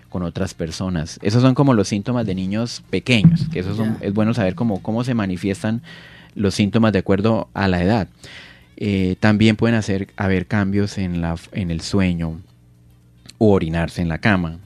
con 0.10 0.24
otras 0.24 0.54
personas. 0.54 1.20
Esos 1.22 1.42
son 1.42 1.56
como 1.56 1.74
los 1.74 1.88
síntomas 1.88 2.26
de 2.26 2.36
niños 2.36 2.84
pequeños, 2.90 3.48
que 3.52 3.60
eso 3.60 3.86
es 4.02 4.14
bueno 4.14 4.34
saber 4.34 4.56
cómo, 4.56 4.82
cómo 4.82 5.04
se 5.04 5.14
manifiestan 5.14 5.82
los 6.36 6.56
síntomas 6.56 6.94
de 6.94 7.00
acuerdo 7.00 7.50
a 7.54 7.68
la 7.68 7.84
edad. 7.84 8.08
Eh, 8.78 9.16
también 9.20 9.56
pueden 9.56 9.76
hacer, 9.76 10.10
haber 10.18 10.46
cambios 10.46 10.98
en, 10.98 11.22
la, 11.22 11.36
en 11.52 11.72
el 11.72 11.82
sueño, 11.82 12.40
o 13.38 13.52
orinarse 13.52 14.02
en 14.02 14.10
la 14.10 14.20
cama, 14.20 14.60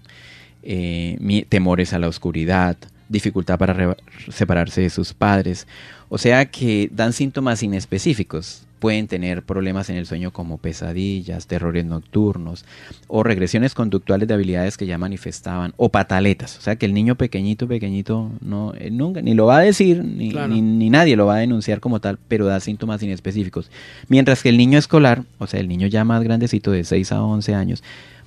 eh, 0.63 1.45
temores 1.49 1.93
a 1.93 1.99
la 1.99 2.07
oscuridad, 2.07 2.77
dificultad 3.09 3.57
para 3.57 3.97
separarse 4.29 4.81
de 4.81 4.89
sus 4.89 5.13
padres. 5.13 5.67
O 6.09 6.17
sea 6.17 6.45
que 6.45 6.89
dan 6.91 7.13
síntomas 7.13 7.63
inespecíficos. 7.63 8.63
Pueden 8.81 9.05
tener 9.05 9.43
problemas 9.43 9.91
en 9.91 9.95
el 9.95 10.07
sueño 10.07 10.31
como 10.31 10.57
pesadillas, 10.57 11.45
terrores 11.45 11.85
nocturnos 11.85 12.65
o 13.07 13.21
regresiones 13.21 13.75
conductuales 13.75 14.27
de 14.27 14.33
habilidades 14.33 14.75
que 14.75 14.87
ya 14.87 14.97
manifestaban 14.97 15.75
o 15.77 15.89
pataletas. 15.89 16.57
O 16.57 16.61
sea 16.61 16.77
que 16.77 16.87
el 16.87 16.93
niño 16.95 17.13
pequeñito, 17.13 17.67
pequeñito, 17.67 18.31
no, 18.41 18.73
eh, 18.75 18.89
nunca, 18.89 19.21
ni 19.21 19.35
lo 19.35 19.45
va 19.45 19.57
a 19.57 19.61
decir, 19.61 20.03
ni, 20.03 20.31
ni, 20.31 20.89
nadie 20.89 21.15
lo 21.15 21.27
va 21.27 21.35
a 21.35 21.39
denunciar 21.41 21.79
como 21.79 21.99
tal, 21.99 22.17
pero 22.27 22.47
da 22.47 22.59
síntomas 22.59 23.03
inespecíficos. 23.03 23.69
Mientras 24.07 24.41
que 24.41 24.49
el 24.49 24.57
niño 24.57 24.79
escolar, 24.79 25.25
o 25.37 25.45
sea, 25.45 25.59
el 25.59 25.67
niño 25.67 25.85
ya 25.85 26.03
más 26.03 26.23
grandecito 26.23 26.71
de 26.71 26.83
6 26.83 27.11
a 27.11 27.21
11 27.21 27.53
años, 27.53 27.83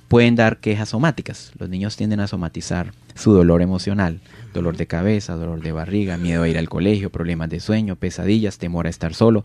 pueden 0.07 0.35
dar 0.35 0.57
quejas 0.57 0.89
somáticas. 0.89 1.51
Los 1.57 1.69
niños 1.69 1.97
tienden 1.97 2.19
a 2.19 2.27
somatizar 2.27 2.93
su 3.15 3.33
dolor 3.33 3.61
emocional, 3.61 4.19
dolor 4.53 4.77
de 4.77 4.87
cabeza, 4.87 5.35
dolor 5.35 5.61
de 5.61 5.71
barriga, 5.71 6.17
miedo 6.17 6.43
a 6.43 6.49
ir 6.49 6.57
al 6.57 6.69
colegio, 6.69 7.09
problemas 7.09 7.49
de 7.49 7.59
sueño, 7.59 7.95
pesadillas, 7.95 8.57
temor 8.57 8.87
a 8.87 8.89
estar 8.89 9.13
solo 9.13 9.43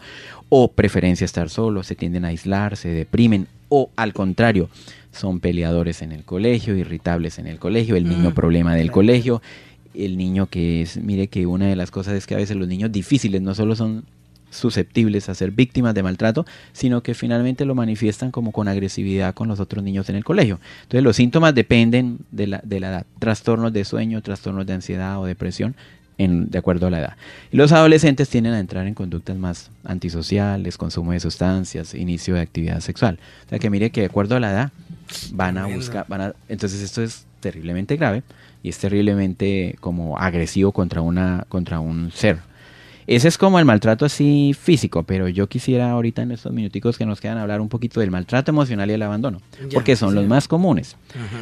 o 0.49 0.73
preferencia 0.73 1.25
a 1.25 1.27
estar 1.27 1.49
solo, 1.49 1.83
se 1.83 1.95
tienden 1.95 2.25
a 2.25 2.29
aislar, 2.29 2.77
se 2.77 2.89
deprimen 2.89 3.47
o 3.69 3.91
al 3.97 4.13
contrario, 4.13 4.69
son 5.13 5.41
peleadores 5.41 6.03
en 6.03 6.13
el 6.13 6.25
colegio, 6.25 6.77
irritables 6.77 7.39
en 7.39 7.47
el 7.47 7.59
colegio, 7.59 7.97
el 7.97 8.09
niño 8.09 8.31
mm, 8.31 8.35
problema 8.35 8.75
del 8.75 8.91
colegio, 8.91 9.43
el 9.95 10.17
niño 10.17 10.47
que 10.47 10.83
es, 10.83 10.97
mire 10.97 11.29
que 11.29 11.47
una 11.47 11.67
de 11.67 11.77
las 11.77 11.91
cosas 11.91 12.15
es 12.15 12.27
que 12.27 12.35
a 12.35 12.39
veces 12.39 12.57
los 12.57 12.69
niños 12.69 12.93
difíciles 12.93 13.41
no 13.41 13.55
solo 13.55 13.77
son 13.77 14.05
susceptibles 14.51 15.29
a 15.29 15.35
ser 15.35 15.51
víctimas 15.51 15.95
de 15.95 16.03
maltrato, 16.03 16.45
sino 16.73 17.03
que 17.03 17.15
finalmente 17.15 17.65
lo 17.65 17.75
manifiestan 17.75 18.31
como 18.31 18.53
con 18.53 18.69
agresividad 18.69 19.35
con 19.35 19.49
los 19.49 19.61
otros 19.61 19.83
niños 19.83 20.09
en 20.09 20.17
el 20.17 20.25
colegio. 20.25 20.61
Entonces 20.83 21.03
los 21.03 21.17
síntomas 21.17 21.55
dependen 21.55 22.19
de 22.31 22.47
la, 22.49 22.61
de 22.65 22.81
la 22.81 22.89
edad, 22.89 23.07
trastornos 23.19 23.73
de 23.73 23.85
sueño, 23.85 24.21
trastornos 24.23 24.67
de 24.67 24.75
ansiedad 24.75 25.21
o 25.21 25.25
depresión, 25.25 25.75
en, 26.19 26.51
de 26.51 26.59
acuerdo 26.59 26.87
a 26.87 26.91
la 26.91 26.99
edad. 26.99 27.17
Y 27.51 27.57
los 27.57 27.73
adolescentes 27.73 28.29
tienden 28.29 28.53
a 28.53 28.61
entrar 28.61 28.87
en 28.87 28.95
conductas 28.95 29.37
más 29.37 29.71
antisociales, 29.85 30.77
consumo 30.77 31.13
de 31.13 31.21
sustancias, 31.21 31.95
inicio 31.95 32.35
de 32.35 32.41
actividad 32.41 32.81
sexual. 32.81 33.19
O 33.47 33.49
sea 33.49 33.59
que 33.59 33.71
mire 33.71 33.91
que 33.91 34.03
de 34.03 34.07
acuerdo 34.07 34.37
a 34.37 34.41
la 34.41 34.51
edad 34.51 34.73
van 35.33 35.57
a 35.57 35.67
buscar, 35.67 36.05
van 36.09 36.21
a, 36.21 36.35
entonces 36.49 36.83
esto 36.83 37.03
es 37.03 37.25
terriblemente 37.41 37.97
grave 37.97 38.23
y 38.63 38.69
es 38.69 38.79
terriblemente 38.79 39.77
como 39.81 40.19
agresivo 40.19 40.73
contra 40.73 41.01
una 41.01 41.47
contra 41.49 41.81
un 41.81 42.13
ser 42.13 42.39
ese 43.07 43.29
es 43.29 43.39
como 43.39 43.59
el 43.59 43.65
maltrato 43.65 44.05
así 44.05 44.55
físico, 44.59 45.03
pero 45.03 45.29
yo 45.29 45.49
quisiera 45.49 45.91
ahorita 45.91 46.23
en 46.23 46.33
estos 46.33 46.53
minuticos 46.53 46.99
que 46.99 47.07
nos 47.07 47.21
quedan 47.21 47.39
hablar 47.39 47.61
un 47.61 47.69
poquito 47.69 48.01
del 48.01 48.11
maltrato 48.11 48.51
emocional 48.51 48.91
y 48.91 48.95
el 48.95 49.03
abandono, 49.03 49.41
porque 49.73 49.97
son 49.97 50.15
los 50.15 50.27
más 50.27 50.49
comunes, 50.49 50.97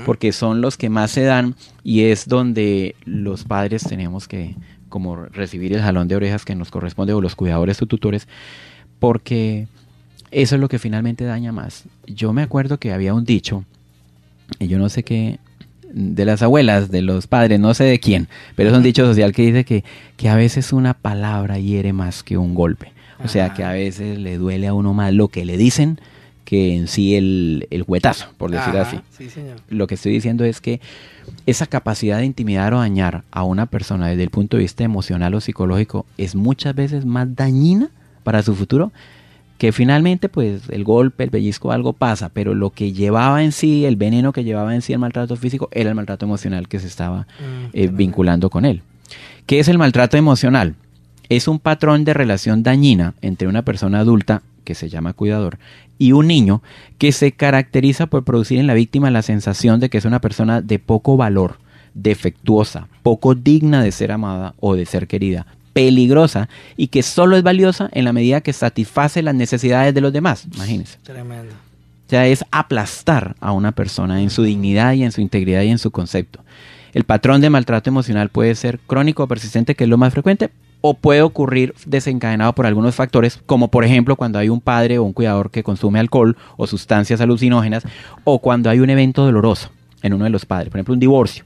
porque 0.07 0.33
son 0.33 0.61
los 0.61 0.77
que 0.77 0.89
más 0.89 1.11
se 1.11 1.23
dan 1.23 1.55
y 1.85 2.03
es 2.03 2.29
donde 2.29 2.95
los 3.05 3.45
padres 3.45 3.85
tenemos 3.85 4.29
que 4.29 4.55
como 4.89 5.17
recibir 5.17 5.73
el 5.75 5.83
jalón 5.83 6.09
de 6.09 6.17
orejas 6.17 6.45
que 6.45 6.55
nos 6.55 6.71
corresponde 6.71 7.13
o 7.13 7.21
los 7.21 7.35
cuidadores 7.35 7.83
o 7.83 7.87
tutores, 7.87 8.27
porque 8.99 9.69
eso 10.31 10.55
es 10.55 10.61
lo 10.61 10.69
que 10.69 10.79
finalmente 10.79 11.25
daña 11.25 11.53
más. 11.53 11.85
Yo 12.07 12.33
me 12.33 12.43
acuerdo 12.43 12.79
que 12.79 12.93
había 12.93 13.15
un 13.15 13.25
dicho, 13.25 13.65
y 14.59 14.69
yo 14.69 14.79
no 14.79 14.89
sé 14.89 15.03
qué, 15.03 15.39
de 15.93 16.25
las 16.25 16.43
abuelas, 16.43 16.91
de 16.91 17.03
los 17.03 17.27
padres, 17.27 17.59
no 17.61 17.75
sé 17.75 17.85
de 17.85 17.99
quién, 17.99 18.29
pero 18.57 18.71
es 18.71 18.77
un 18.77 18.83
dicho 18.83 19.07
social 19.07 19.33
que 19.33 19.43
dice 19.43 19.65
que, 19.65 19.85
que 20.17 20.29
a 20.29 20.37
veces 20.37 20.73
una 20.73 20.95
palabra 20.95 21.59
hiere 21.59 21.93
más 21.93 22.23
que 22.23 22.37
un 22.37 22.55
golpe. 22.55 22.93
O 23.25 23.29
sea, 23.29 23.53
que 23.53 23.65
a 23.65 23.73
veces 23.73 24.17
le 24.19 24.39
duele 24.39 24.69
a 24.69 24.75
uno 24.75 24.95
más 24.95 25.13
lo 25.13 25.27
que 25.27 25.45
le 25.45 25.57
dicen 25.57 25.99
que 26.45 26.75
en 26.75 26.87
sí 26.89 27.15
el, 27.17 27.67
el 27.71 27.85
huetazo, 27.87 28.29
por 28.39 28.51
decir 28.51 28.75
así. 28.77 28.99
Lo 29.69 29.87
que 29.87 29.97
estoy 29.97 30.13
diciendo 30.13 30.45
es 30.45 30.61
que 30.61 30.81
esa 31.45 31.67
capacidad 31.67 32.19
de 32.19 32.25
intimidar 32.25 32.73
o 32.73 32.79
dañar 32.79 33.25
a 33.31 33.43
una 33.43 33.67
persona 33.67 34.07
desde 34.09 34.23
el 34.23 34.31
punto 34.31 34.57
de 34.57 34.63
vista 34.63 34.85
emocional 34.85 35.35
o 35.35 35.41
psicológico 35.41 36.07
es 36.17 36.35
muchas 36.35 36.75
veces 36.75 37.05
más 37.05 37.35
dañina 37.35 37.91
para 38.23 38.43
su 38.43 38.55
futuro 38.55 38.93
que 39.59 39.73
finalmente 39.73 40.29
pues 40.29 40.63
el 40.71 40.85
golpe, 40.85 41.25
el 41.25 41.31
pellizco, 41.31 41.73
algo 41.73 41.93
pasa, 41.93 42.31
pero 42.31 42.55
lo 42.55 42.71
que 42.71 42.93
llevaba 42.93 43.43
en 43.43 43.53
sí, 43.53 43.85
el 43.85 43.97
veneno 43.97 44.33
que 44.33 44.45
llevaba 44.45 44.75
en 44.75 44.83
sí 44.83 44.93
el 44.93 45.01
maltrato 45.01 45.37
físico, 45.37 45.69
era 45.73 45.91
el 45.91 45.97
maltrato 45.97 46.25
emocional 46.25 46.69
que 46.69 46.79
se 46.79 46.87
estaba 46.87 47.23
mm, 47.41 47.71
eh, 47.73 47.89
vinculando 47.89 48.51
con 48.51 48.65
él. 48.65 48.83
¿Qué 49.47 49.59
es 49.59 49.69
el 49.69 49.79
maltrato 49.79 50.17
emocional? 50.17 50.77
Es 51.29 51.49
un 51.49 51.59
patrón 51.59 52.05
de 52.05 52.15
relación 52.15 52.63
dañina 52.63 53.15
entre 53.21 53.49
una 53.49 53.63
persona 53.63 53.99
adulta, 54.01 54.43
que 54.65 54.75
se 54.75 54.89
llama 54.89 55.13
cuidador, 55.13 55.59
y 55.99 56.13
un 56.13 56.29
niño 56.29 56.63
que 56.99 57.11
se 57.11 57.33
caracteriza 57.33 58.07
por 58.07 58.25
producir 58.25 58.59
en 58.59 58.67
la 58.67 58.75
víctima 58.75 59.11
la 59.11 59.23
sensación 59.23 59.81
de 59.81 59.91
que 59.91 59.99
es 59.99 60.05
una 60.05 60.21
persona 60.21 60.61
de 60.61 60.79
poco 60.79 61.17
valor, 61.17 61.59
defectuosa, 61.95 62.87
poco 63.03 63.35
digna 63.35 63.83
de 63.83 63.91
ser 63.91 64.13
amada 64.13 64.55
o 64.61 64.77
de 64.77 64.87
ser 64.87 65.09
querida, 65.09 65.47
peligrosa 65.79 66.49
y 66.77 66.89
que 66.89 67.05
solo 67.05 67.37
es 67.37 67.45
valiosa 67.45 67.89
en 67.93 68.05
la 68.05 68.13
medida 68.13 68.41
que 68.41 68.53
satisface 68.53 69.23
las 69.23 69.37
necesidades 69.37 69.95
de 69.95 70.01
los 70.01 70.13
demás. 70.13 70.45
Imagínense. 70.53 70.99
Tremendo. 71.05 71.53
O 71.53 72.11
sea, 72.11 72.27
es 72.27 72.45
aplastar 72.51 73.37
a 73.39 73.53
una 73.53 73.71
persona 73.71 74.21
en 74.21 74.31
su 74.31 74.43
dignidad 74.43 74.95
y 74.95 75.05
en 75.05 75.13
su 75.13 75.21
integridad 75.21 75.63
y 75.63 75.69
en 75.69 75.79
su 75.79 75.93
concepto. 75.93 76.41
El 76.95 77.05
patrón 77.05 77.41
de 77.41 77.51
maltrato 77.51 77.91
emocional 77.91 78.29
puede 78.29 78.57
ser 78.57 78.81
crónico 78.81 79.23
o 79.23 79.29
persistente, 79.29 79.77
que 79.77 79.85
es 79.85 79.91
lo 79.91 79.99
más 79.99 80.13
frecuente, 80.13 80.51
o 80.81 80.95
puede 80.95 81.23
ocurrir 81.23 81.75
desencadenado 81.87 82.53
por 82.55 82.67
algunos 82.67 82.97
factores, 82.97 83.39
como 83.47 83.69
por 83.69 83.85
ejemplo 83.85 84.17
cuando 84.17 84.41
hay 84.41 84.49
un 84.49 84.61
padre 84.61 84.99
o 84.99 85.05
un 85.05 85.13
cuidador 85.13 85.53
que 85.53 85.63
consume 85.63 86.01
alcohol 86.01 86.37
o 86.57 86.67
sustancias 86.67 87.21
alucinógenas, 87.21 87.85
o 88.25 88.41
cuando 88.41 88.69
hay 88.69 88.81
un 88.81 88.91
evento 88.91 89.25
doloroso 89.25 89.71
en 90.03 90.15
uno 90.15 90.25
de 90.25 90.31
los 90.31 90.45
padres, 90.45 90.71
por 90.71 90.79
ejemplo 90.79 90.95
un 90.95 91.01
divorcio. 91.01 91.45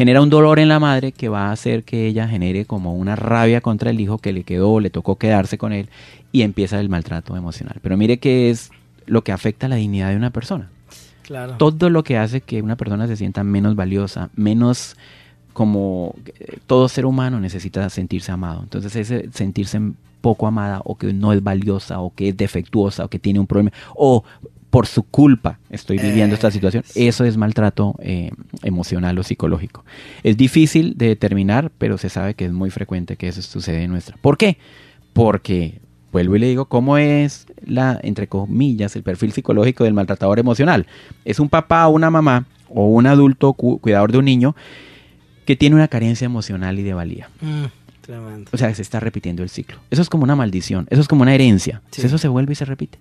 Genera 0.00 0.22
un 0.22 0.30
dolor 0.30 0.58
en 0.58 0.70
la 0.70 0.80
madre 0.80 1.12
que 1.12 1.28
va 1.28 1.48
a 1.48 1.52
hacer 1.52 1.84
que 1.84 2.06
ella 2.06 2.26
genere 2.26 2.64
como 2.64 2.94
una 2.94 3.16
rabia 3.16 3.60
contra 3.60 3.90
el 3.90 4.00
hijo 4.00 4.16
que 4.16 4.32
le 4.32 4.44
quedó, 4.44 4.80
le 4.80 4.88
tocó 4.88 5.16
quedarse 5.16 5.58
con 5.58 5.74
él 5.74 5.90
y 6.32 6.40
empieza 6.40 6.80
el 6.80 6.88
maltrato 6.88 7.36
emocional. 7.36 7.80
Pero 7.82 7.98
mire 7.98 8.18
que 8.18 8.48
es 8.48 8.70
lo 9.04 9.22
que 9.22 9.30
afecta 9.30 9.68
la 9.68 9.76
dignidad 9.76 10.08
de 10.08 10.16
una 10.16 10.30
persona. 10.30 10.70
Claro. 11.20 11.58
Todo 11.58 11.90
lo 11.90 12.02
que 12.02 12.16
hace 12.16 12.40
que 12.40 12.62
una 12.62 12.76
persona 12.76 13.06
se 13.08 13.16
sienta 13.18 13.44
menos 13.44 13.76
valiosa, 13.76 14.30
menos 14.36 14.96
como 15.52 16.14
eh, 16.38 16.56
todo 16.66 16.88
ser 16.88 17.04
humano 17.04 17.38
necesita 17.38 17.90
sentirse 17.90 18.32
amado. 18.32 18.62
Entonces 18.62 18.96
ese 18.96 19.28
sentirse 19.34 19.78
poco 20.22 20.46
amada 20.46 20.80
o 20.82 20.96
que 20.96 21.12
no 21.12 21.34
es 21.34 21.42
valiosa 21.42 22.00
o 22.00 22.14
que 22.14 22.30
es 22.30 22.36
defectuosa 22.38 23.04
o 23.04 23.08
que 23.08 23.18
tiene 23.18 23.38
un 23.38 23.46
problema 23.46 23.70
o 23.94 24.24
por 24.70 24.86
su 24.86 25.02
culpa 25.02 25.58
estoy 25.68 25.98
viviendo 25.98 26.34
esta 26.34 26.50
situación, 26.50 26.84
eso 26.94 27.24
es 27.24 27.36
maltrato 27.36 27.96
eh, 28.00 28.30
emocional 28.62 29.18
o 29.18 29.22
psicológico. 29.22 29.84
Es 30.22 30.36
difícil 30.36 30.94
de 30.96 31.08
determinar, 31.08 31.72
pero 31.76 31.98
se 31.98 32.08
sabe 32.08 32.34
que 32.34 32.44
es 32.44 32.52
muy 32.52 32.70
frecuente 32.70 33.16
que 33.16 33.28
eso 33.28 33.42
sucede 33.42 33.82
en 33.82 33.90
nuestra. 33.90 34.16
¿Por 34.22 34.38
qué? 34.38 34.58
Porque, 35.12 35.80
vuelvo 36.12 36.36
y 36.36 36.38
le 36.38 36.46
digo, 36.46 36.66
¿cómo 36.66 36.98
es 36.98 37.46
la, 37.66 37.98
entre 38.02 38.28
comillas, 38.28 38.94
el 38.94 39.02
perfil 39.02 39.32
psicológico 39.32 39.84
del 39.84 39.94
maltratador 39.94 40.38
emocional? 40.38 40.86
Es 41.24 41.40
un 41.40 41.48
papá 41.48 41.86
o 41.88 41.90
una 41.90 42.10
mamá 42.10 42.46
o 42.68 42.86
un 42.86 43.06
adulto 43.06 43.52
cuidador 43.54 44.12
de 44.12 44.18
un 44.18 44.24
niño 44.24 44.54
que 45.44 45.56
tiene 45.56 45.74
una 45.74 45.88
carencia 45.88 46.24
emocional 46.26 46.78
y 46.78 46.84
de 46.84 46.94
valía. 46.94 47.28
Mm, 47.40 47.64
o 48.52 48.56
sea, 48.56 48.74
se 48.74 48.82
está 48.82 49.00
repitiendo 49.00 49.42
el 49.42 49.48
ciclo. 49.48 49.78
Eso 49.90 50.02
es 50.02 50.08
como 50.08 50.24
una 50.24 50.36
maldición, 50.36 50.86
eso 50.90 51.00
es 51.00 51.08
como 51.08 51.22
una 51.22 51.34
herencia. 51.34 51.82
Eso 51.96 52.18
se 52.18 52.28
vuelve 52.28 52.52
y 52.52 52.56
se 52.56 52.64
repite. 52.64 52.98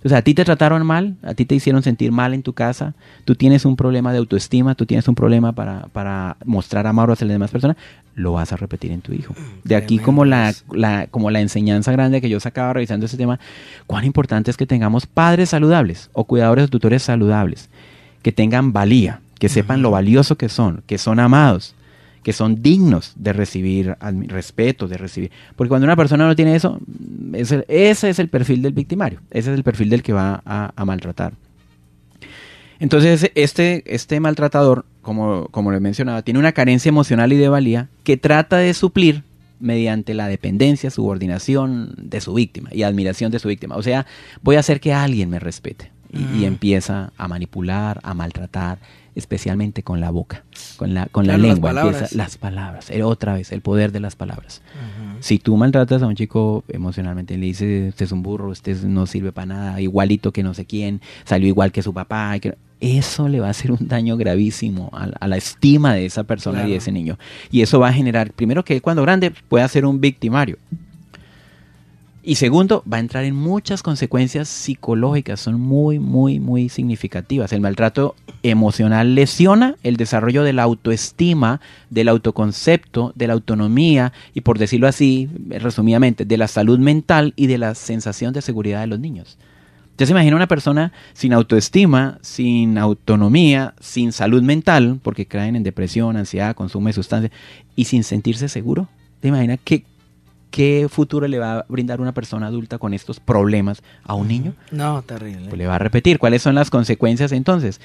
Entonces, 0.00 0.16
a 0.16 0.22
ti 0.22 0.32
te 0.32 0.46
trataron 0.46 0.86
mal, 0.86 1.16
a 1.22 1.34
ti 1.34 1.44
te 1.44 1.54
hicieron 1.54 1.82
sentir 1.82 2.10
mal 2.10 2.32
en 2.32 2.42
tu 2.42 2.54
casa, 2.54 2.94
tú 3.26 3.34
tienes 3.34 3.66
un 3.66 3.76
problema 3.76 4.12
de 4.12 4.18
autoestima, 4.18 4.74
tú 4.74 4.86
tienes 4.86 5.06
un 5.08 5.14
problema 5.14 5.52
para, 5.52 5.88
para 5.92 6.38
mostrar 6.46 6.86
amor 6.86 7.12
hacia 7.12 7.26
las 7.26 7.34
demás 7.34 7.50
personas, 7.50 7.76
lo 8.14 8.32
vas 8.32 8.50
a 8.50 8.56
repetir 8.56 8.92
en 8.92 9.02
tu 9.02 9.12
hijo. 9.12 9.34
De 9.62 9.76
aquí 9.76 9.98
como 9.98 10.24
la, 10.24 10.54
la, 10.72 11.06
como 11.08 11.30
la 11.30 11.42
enseñanza 11.42 11.92
grande 11.92 12.22
que 12.22 12.30
yo 12.30 12.40
sacaba 12.40 12.72
revisando 12.72 13.04
este 13.04 13.18
tema, 13.18 13.38
cuán 13.86 14.06
importante 14.06 14.50
es 14.50 14.56
que 14.56 14.66
tengamos 14.66 15.06
padres 15.06 15.50
saludables 15.50 16.08
o 16.14 16.24
cuidadores 16.24 16.64
o 16.64 16.68
tutores 16.68 17.02
saludables, 17.02 17.68
que 18.22 18.32
tengan 18.32 18.72
valía, 18.72 19.20
que 19.38 19.50
sepan 19.50 19.82
lo 19.82 19.90
valioso 19.90 20.36
que 20.36 20.48
son, 20.48 20.82
que 20.86 20.96
son 20.96 21.20
amados, 21.20 21.74
que 22.22 22.32
son 22.32 22.62
dignos 22.62 23.12
de 23.16 23.32
recibir 23.32 23.96
respeto, 24.28 24.88
de 24.88 24.98
recibir. 24.98 25.30
Porque 25.56 25.68
cuando 25.68 25.86
una 25.86 25.96
persona 25.96 26.26
no 26.26 26.36
tiene 26.36 26.54
eso, 26.54 26.78
ese, 27.32 27.64
es 27.68 28.18
el 28.18 28.28
perfil 28.28 28.62
del 28.62 28.72
victimario, 28.72 29.20
ese 29.30 29.50
es 29.50 29.56
el 29.56 29.64
perfil 29.64 29.90
del 29.90 30.02
que 30.02 30.12
va 30.12 30.42
a, 30.44 30.84
maltratar. 30.84 31.32
Entonces, 32.78 33.30
este, 33.34 33.82
este 33.86 34.20
maltratador, 34.20 34.84
como, 35.02 35.48
como 35.50 35.70
le 35.70 35.80
mencionaba, 35.80 36.22
tiene 36.22 36.40
una 36.40 36.52
carencia 36.52 36.88
emocional 36.88 37.32
y 37.32 37.36
de 37.36 37.48
valía 37.48 37.88
que 38.04 38.16
trata 38.16 38.56
de 38.56 38.72
suplir 38.74 39.22
mediante 39.58 40.14
la 40.14 40.28
dependencia, 40.28 40.90
subordinación 40.90 41.94
de 41.98 42.22
su 42.22 42.32
víctima 42.32 42.70
y 42.72 42.82
admiración 42.82 43.30
de 43.30 43.38
su 43.38 43.48
víctima. 43.48 43.76
O 43.76 43.82
sea, 43.82 44.06
voy 44.42 44.56
a 44.56 44.60
hacer 44.60 44.80
que 44.80 44.94
alguien 44.94 45.28
me 45.30 45.38
respete. 45.38 45.92
Y, 46.12 46.40
y 46.40 46.44
empieza 46.44 47.12
a 47.16 47.28
manipular, 47.28 48.00
a 48.02 48.14
maltratar, 48.14 48.80
especialmente 49.14 49.82
con 49.82 50.00
la 50.00 50.10
boca, 50.10 50.44
con 50.76 50.94
la, 50.94 51.06
con 51.06 51.26
la 51.26 51.36
lengua, 51.36 51.72
las 51.72 51.84
palabras. 51.84 52.14
las 52.14 52.36
palabras, 52.36 52.90
otra 53.02 53.34
vez, 53.34 53.52
el 53.52 53.60
poder 53.60 53.92
de 53.92 54.00
las 54.00 54.16
palabras. 54.16 54.62
Si 55.20 55.38
tú 55.38 55.56
maltratas 55.56 56.02
a 56.02 56.06
un 56.06 56.14
chico 56.14 56.64
emocionalmente, 56.68 57.36
le 57.36 57.46
dices, 57.46 57.88
este 57.90 58.04
es 58.04 58.12
un 58.12 58.22
burro, 58.22 58.52
este 58.52 58.74
no 58.74 59.06
sirve 59.06 59.32
para 59.32 59.46
nada, 59.46 59.80
igualito 59.80 60.32
que 60.32 60.42
no 60.42 60.54
sé 60.54 60.64
quién, 60.64 61.00
salió 61.24 61.48
igual 61.48 61.72
que 61.72 61.82
su 61.82 61.92
papá, 61.92 62.38
eso 62.80 63.28
le 63.28 63.40
va 63.40 63.48
a 63.48 63.50
hacer 63.50 63.72
un 63.72 63.88
daño 63.88 64.16
gravísimo 64.16 64.90
a, 64.92 65.28
la 65.28 65.36
estima 65.36 65.94
de 65.94 66.06
esa 66.06 66.24
persona 66.24 66.66
y 66.66 66.70
de 66.70 66.76
ese 66.76 66.92
niño. 66.92 67.18
Y 67.50 67.60
eso 67.60 67.78
va 67.78 67.88
a 67.88 67.92
generar, 67.92 68.32
primero 68.32 68.64
que 68.64 68.80
cuando 68.80 69.02
grande 69.02 69.32
pueda 69.48 69.68
ser 69.68 69.84
un 69.84 70.00
victimario. 70.00 70.56
Y 72.22 72.34
segundo, 72.34 72.84
va 72.90 72.98
a 72.98 73.00
entrar 73.00 73.24
en 73.24 73.34
muchas 73.34 73.82
consecuencias 73.82 74.46
psicológicas, 74.48 75.40
son 75.40 75.58
muy, 75.58 75.98
muy, 75.98 76.38
muy 76.38 76.68
significativas. 76.68 77.50
El 77.54 77.62
maltrato 77.62 78.14
emocional 78.42 79.14
lesiona 79.14 79.76
el 79.82 79.96
desarrollo 79.96 80.42
de 80.42 80.52
la 80.52 80.64
autoestima, 80.64 81.62
del 81.88 82.08
autoconcepto, 82.08 83.12
de 83.14 83.26
la 83.26 83.32
autonomía 83.32 84.12
y, 84.34 84.42
por 84.42 84.58
decirlo 84.58 84.86
así, 84.86 85.30
resumidamente, 85.48 86.26
de 86.26 86.36
la 86.36 86.46
salud 86.46 86.78
mental 86.78 87.32
y 87.36 87.46
de 87.46 87.56
la 87.56 87.74
sensación 87.74 88.34
de 88.34 88.42
seguridad 88.42 88.80
de 88.80 88.88
los 88.88 89.00
niños. 89.00 89.38
Ya 89.96 90.04
se 90.04 90.12
imagina 90.12 90.36
una 90.36 90.48
persona 90.48 90.92
sin 91.14 91.32
autoestima, 91.32 92.18
sin 92.20 92.76
autonomía, 92.76 93.74
sin 93.80 94.12
salud 94.12 94.42
mental, 94.42 94.98
porque 95.02 95.24
caen 95.24 95.56
en 95.56 95.62
depresión, 95.62 96.18
ansiedad, 96.18 96.54
consumo 96.54 96.88
de 96.88 96.92
sustancias, 96.94 97.32
y 97.76 97.84
sin 97.84 98.04
sentirse 98.04 98.50
seguro. 98.50 98.88
¿Te 99.20 99.28
imaginas 99.28 99.58
qué, 99.62 99.84
¿qué 100.50 100.86
futuro 100.90 101.28
le 101.28 101.38
va 101.38 101.60
a 101.60 101.66
brindar 101.68 102.00
una 102.00 102.12
persona 102.12 102.48
adulta 102.48 102.78
con 102.78 102.94
estos 102.94 103.20
problemas 103.20 103.82
a 104.04 104.14
un 104.14 104.28
niño? 104.28 104.54
No, 104.70 105.02
terrible. 105.02 105.48
Pues 105.48 105.58
le 105.58 105.66
va 105.66 105.76
a 105.76 105.78
repetir. 105.78 106.18
¿Cuáles 106.18 106.42
son 106.42 106.54
las 106.54 106.70
consecuencias 106.70 107.32
entonces? 107.32 107.80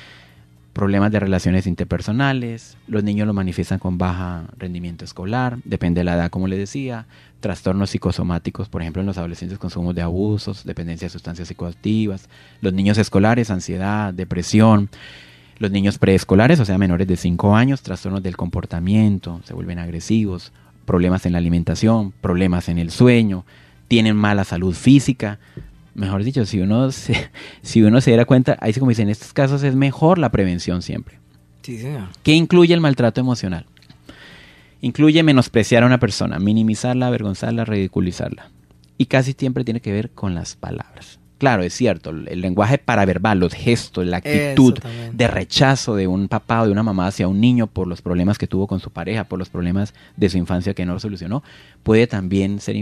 Problemas 0.73 1.09
de 1.11 1.21
relaciones 1.21 1.67
interpersonales, 1.67 2.75
los 2.87 3.01
niños 3.01 3.27
lo 3.27 3.33
manifiestan 3.33 3.79
con 3.79 3.97
baja 3.97 4.43
rendimiento 4.57 5.05
escolar, 5.05 5.57
depende 5.63 6.01
de 6.01 6.03
la 6.03 6.15
edad, 6.15 6.29
como 6.29 6.47
le 6.47 6.57
decía, 6.57 7.05
trastornos 7.39 7.91
psicosomáticos, 7.91 8.67
por 8.67 8.81
ejemplo, 8.81 9.01
en 9.01 9.05
los 9.05 9.17
adolescentes 9.17 9.57
consumo 9.57 9.93
de 9.93 10.01
abusos, 10.01 10.65
dependencia 10.65 11.05
de 11.05 11.11
sustancias 11.11 11.47
psicoactivas, 11.47 12.27
los 12.59 12.73
niños 12.73 12.97
escolares, 12.97 13.51
ansiedad, 13.51 14.13
depresión, 14.13 14.89
los 15.59 15.71
niños 15.71 15.97
preescolares, 15.97 16.59
o 16.59 16.65
sea, 16.65 16.77
menores 16.77 17.07
de 17.07 17.15
5 17.15 17.55
años, 17.55 17.81
trastornos 17.81 18.21
del 18.21 18.35
comportamiento, 18.35 19.39
se 19.45 19.53
vuelven 19.53 19.79
agresivos, 19.79 20.51
problemas 20.85 21.25
en 21.25 21.33
la 21.33 21.39
alimentación, 21.39 22.11
problemas 22.21 22.69
en 22.69 22.77
el 22.77 22.91
sueño, 22.91 23.45
tienen 23.87 24.15
mala 24.15 24.43
salud 24.43 24.73
física. 24.73 25.39
Mejor 25.93 26.23
dicho, 26.23 26.45
si 26.45 26.59
uno 26.59 26.91
se, 26.91 27.29
si 27.61 27.83
uno 27.83 28.01
se 28.01 28.11
diera 28.11 28.25
cuenta, 28.25 28.57
ahí 28.61 28.73
como 28.73 28.89
dicen, 28.89 29.07
en 29.07 29.11
estos 29.11 29.33
casos 29.33 29.63
es 29.63 29.75
mejor 29.75 30.17
la 30.17 30.31
prevención 30.31 30.81
siempre. 30.81 31.19
Sí, 31.61 31.79
señor. 31.79 32.09
¿Qué 32.23 32.33
incluye 32.33 32.73
el 32.73 32.81
maltrato 32.81 33.19
emocional? 33.19 33.65
Incluye 34.81 35.23
menospreciar 35.23 35.83
a 35.83 35.87
una 35.87 35.99
persona, 35.99 36.37
minimizarla, 36.37 37.07
avergonzarla, 37.07 37.65
ridiculizarla. 37.65 38.51
Y 38.97 39.07
casi 39.07 39.33
siempre 39.33 39.63
tiene 39.63 39.81
que 39.81 39.91
ver 39.91 40.11
con 40.11 40.35
las 40.35 40.55
palabras. 40.55 41.19
Claro, 41.37 41.63
es 41.63 41.73
cierto, 41.73 42.11
el 42.11 42.39
lenguaje 42.39 42.77
paraverbal, 42.77 43.39
los 43.39 43.53
gestos, 43.53 44.05
la 44.05 44.17
actitud 44.17 44.77
de 45.11 45.27
rechazo 45.27 45.95
de 45.95 46.07
un 46.07 46.29
papá 46.29 46.61
o 46.61 46.65
de 46.65 46.71
una 46.71 46.83
mamá 46.83 47.07
hacia 47.07 47.27
un 47.27 47.41
niño 47.41 47.67
por 47.67 47.87
los 47.87 48.01
problemas 48.01 48.37
que 48.37 48.47
tuvo 48.47 48.67
con 48.67 48.79
su 48.79 48.89
pareja, 48.89 49.25
por 49.25 49.37
los 49.37 49.49
problemas 49.49 49.93
de 50.15 50.29
su 50.29 50.37
infancia 50.37 50.73
que 50.73 50.85
no 50.85 50.97
solucionó, 50.97 51.43
puede 51.83 52.07
también 52.07 52.61
ser 52.61 52.77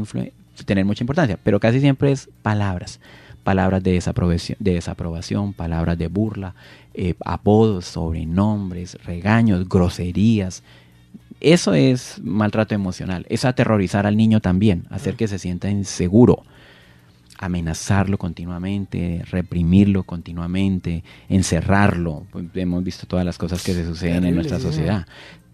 tener 0.66 0.86
mucha 0.86 1.04
importancia, 1.04 1.40
pero 1.42 1.60
casi 1.60 1.80
siempre 1.80 2.12
es 2.12 2.30
palabras, 2.44 3.00
palabras 3.44 3.82
de 3.82 3.94
desaprobación, 3.94 4.58
de 4.60 4.76
desaprobación 4.76 5.54
palabras 5.54 5.98
de 5.98 6.08
burla, 6.08 6.54
eh, 6.94 7.16
apodos, 7.26 7.86
sobrenombres, 7.86 9.00
regaños, 9.04 9.68
groserías. 9.68 10.62
Eso 11.40 11.74
es 11.74 12.22
maltrato 12.24 12.76
emocional, 12.76 13.26
es 13.30 13.46
aterrorizar 13.46 14.06
al 14.06 14.16
niño 14.16 14.42
también, 14.42 14.86
hacer 14.92 15.16
que 15.16 15.28
se 15.28 15.40
sienta 15.40 15.72
inseguro 15.72 16.44
amenazarlo 17.46 18.18
continuamente, 18.18 19.24
reprimirlo 19.30 20.04
continuamente, 20.04 21.04
encerrarlo. 21.30 22.26
Pues, 22.32 22.46
hemos 22.56 22.84
visto 22.84 23.08
todas 23.08 23.26
las 23.26 23.38
cosas 23.38 23.64
que 23.64 23.74
se 23.74 23.86
suceden 23.86 24.26
en 24.26 24.36
nuestra 24.36 24.60
sociedad. 24.60 25.06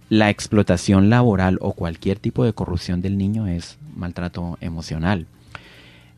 La 0.10 0.30
explotación 0.30 1.10
laboral 1.10 1.58
o 1.62 1.74
cualquier 1.74 2.20
tipo 2.20 2.44
de 2.44 2.54
corrupción 2.54 3.02
del 3.02 3.18
niño 3.18 3.48
es 3.48 3.78
maltrato 3.96 4.58
emocional 4.62 5.28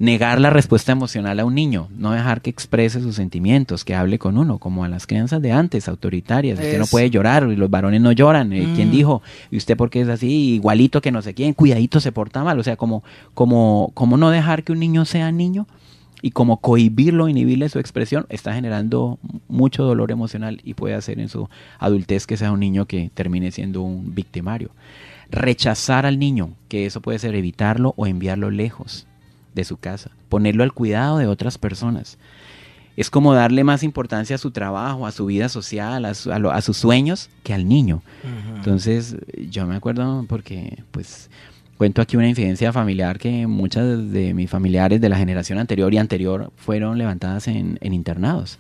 negar 0.02 0.42
la 0.42 0.50
respuesta 0.50 0.92
emocional 0.92 1.40
a 1.40 1.46
un 1.46 1.54
niño, 1.54 1.88
no 1.96 2.12
dejar 2.12 2.42
que 2.42 2.50
exprese 2.50 3.02
sus 3.02 3.16
sentimientos, 3.16 3.86
que 3.86 3.94
hable 3.94 4.18
con 4.18 4.40
uno, 4.40 4.58
como 4.58 4.84
a 4.84 4.90
las 4.90 5.06
crianzas 5.06 5.44
de 5.44 5.52
antes, 5.52 5.88
autoritarias. 5.88 6.58
Usted 6.58 6.80
no 6.80 6.88
puede 6.88 7.12
llorar, 7.12 7.48
y 7.52 7.56
los 7.56 7.70
varones 7.70 8.02
no 8.02 8.12
lloran. 8.12 8.52
Eh, 8.52 8.68
¿Quién 8.76 8.88
mm. 8.88 8.92
dijo? 8.92 9.22
¿Y 9.52 9.58
usted 9.58 9.78
por 9.78 9.92
qué 9.92 10.02
es 10.02 10.10
así? 10.10 10.56
Igualito 10.56 11.02
que 11.02 11.12
no 11.12 11.22
sé 11.22 11.36
quién, 11.36 11.54
cuidadito 11.54 12.00
se 12.00 12.12
porta 12.12 12.44
mal. 12.44 12.58
O 12.58 12.64
sea, 12.64 12.78
como, 12.78 13.04
como, 13.36 13.92
como 13.94 14.18
no 14.18 14.32
dejar 14.32 14.64
que 14.64 14.72
un 14.72 14.80
niño 14.80 15.06
sea 15.06 15.32
niño 15.32 15.68
y 16.24 16.32
como 16.32 16.58
cohibirlo, 16.58 17.30
inhibirle 17.30 17.70
su 17.70 17.78
expresión, 17.78 18.26
está 18.30 18.56
generando 18.56 19.20
mucho 19.50 19.84
dolor 19.84 20.10
emocional 20.10 20.62
y 20.64 20.74
puede 20.74 20.96
hacer 20.96 21.20
en 21.20 21.30
su 21.30 21.48
adultez 21.78 22.26
que 22.26 22.38
sea 22.38 22.52
un 22.52 22.60
niño 22.60 22.88
que 22.88 23.12
termine 23.14 23.52
siendo 23.52 23.84
un 23.84 24.16
victimario. 24.16 24.72
Rechazar 25.30 26.08
al 26.08 26.18
niño, 26.18 26.56
que 26.70 26.88
eso 26.88 27.02
puede 27.02 27.20
ser 27.20 27.36
evitarlo 27.36 27.94
o 27.98 28.08
enviarlo 28.08 28.50
lejos 28.50 29.06
de 29.54 29.64
su 29.64 29.78
casa, 29.78 30.12
ponerlo 30.30 30.64
al 30.64 30.74
cuidado 30.74 31.18
de 31.18 31.28
otras 31.28 31.58
personas. 31.58 32.18
Es 32.98 33.10
como 33.10 33.34
darle 33.34 33.64
más 33.64 33.84
importancia 33.84 34.36
a 34.36 34.40
su 34.40 34.52
trabajo, 34.52 35.08
a 35.08 35.12
su 35.12 35.26
vida 35.26 35.50
social, 35.50 36.06
a, 36.06 36.10
a, 36.10 36.62
sus 36.62 36.78
sueños 36.78 37.30
que 37.44 37.54
al 37.54 37.68
niño. 37.68 38.02
Entonces, 38.56 39.16
yo 39.50 39.66
me 39.66 39.76
acuerdo 39.76 40.26
porque, 40.28 40.84
pues, 40.92 41.30
cuento 41.78 42.02
aquí 42.02 42.18
una 42.18 42.28
incidencia 42.28 42.74
familiar 42.74 43.18
que 43.18 43.48
muchas 43.48 44.12
de 44.12 44.34
mis 44.34 44.50
familiares 44.50 45.00
de 45.00 45.10
la 45.10 45.18
generación 45.18 45.58
anterior 45.58 45.94
y 45.94 45.98
anterior 45.98 46.52
fueron 46.58 46.98
levantadas 46.98 47.48
en, 47.48 47.80
en 47.82 47.94
internados. 47.94 48.60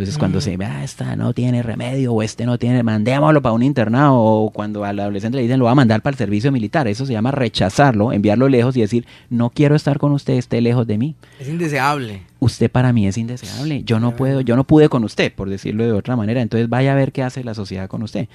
Entonces, 0.00 0.18
cuando 0.18 0.40
se 0.40 0.56
ve, 0.56 0.64
ah, 0.64 0.82
esta 0.82 1.14
no 1.14 1.34
tiene 1.34 1.62
remedio, 1.62 2.14
o 2.14 2.22
este 2.22 2.46
no 2.46 2.58
tiene, 2.58 2.82
mandémoslo 2.82 3.42
para 3.42 3.52
un 3.52 3.62
internado, 3.62 4.14
o 4.14 4.50
cuando 4.50 4.82
al 4.84 4.98
adolescente 4.98 5.36
le 5.36 5.42
dicen, 5.42 5.58
lo 5.58 5.66
va 5.66 5.72
a 5.72 5.74
mandar 5.74 6.00
para 6.00 6.14
el 6.14 6.18
servicio 6.18 6.50
militar, 6.50 6.88
eso 6.88 7.04
se 7.04 7.12
llama 7.12 7.32
rechazarlo, 7.32 8.10
enviarlo 8.10 8.48
lejos 8.48 8.74
y 8.78 8.80
decir, 8.80 9.04
no 9.28 9.50
quiero 9.50 9.76
estar 9.76 9.98
con 9.98 10.12
usted, 10.12 10.34
esté 10.34 10.62
lejos 10.62 10.86
de 10.86 10.96
mí. 10.96 11.16
Es 11.38 11.48
indeseable. 11.48 12.22
Usted 12.38 12.70
para 12.70 12.94
mí 12.94 13.06
es 13.06 13.18
indeseable, 13.18 13.82
yo 13.84 14.00
no 14.00 14.16
puedo, 14.16 14.40
yo 14.40 14.56
no 14.56 14.64
pude 14.64 14.88
con 14.88 15.04
usted, 15.04 15.34
por 15.34 15.50
decirlo 15.50 15.84
de 15.84 15.92
otra 15.92 16.16
manera, 16.16 16.40
entonces 16.40 16.70
vaya 16.70 16.92
a 16.92 16.96
ver 16.96 17.12
qué 17.12 17.22
hace 17.22 17.44
la 17.44 17.52
sociedad 17.52 17.86
con 17.86 18.02
usted. 18.02 18.28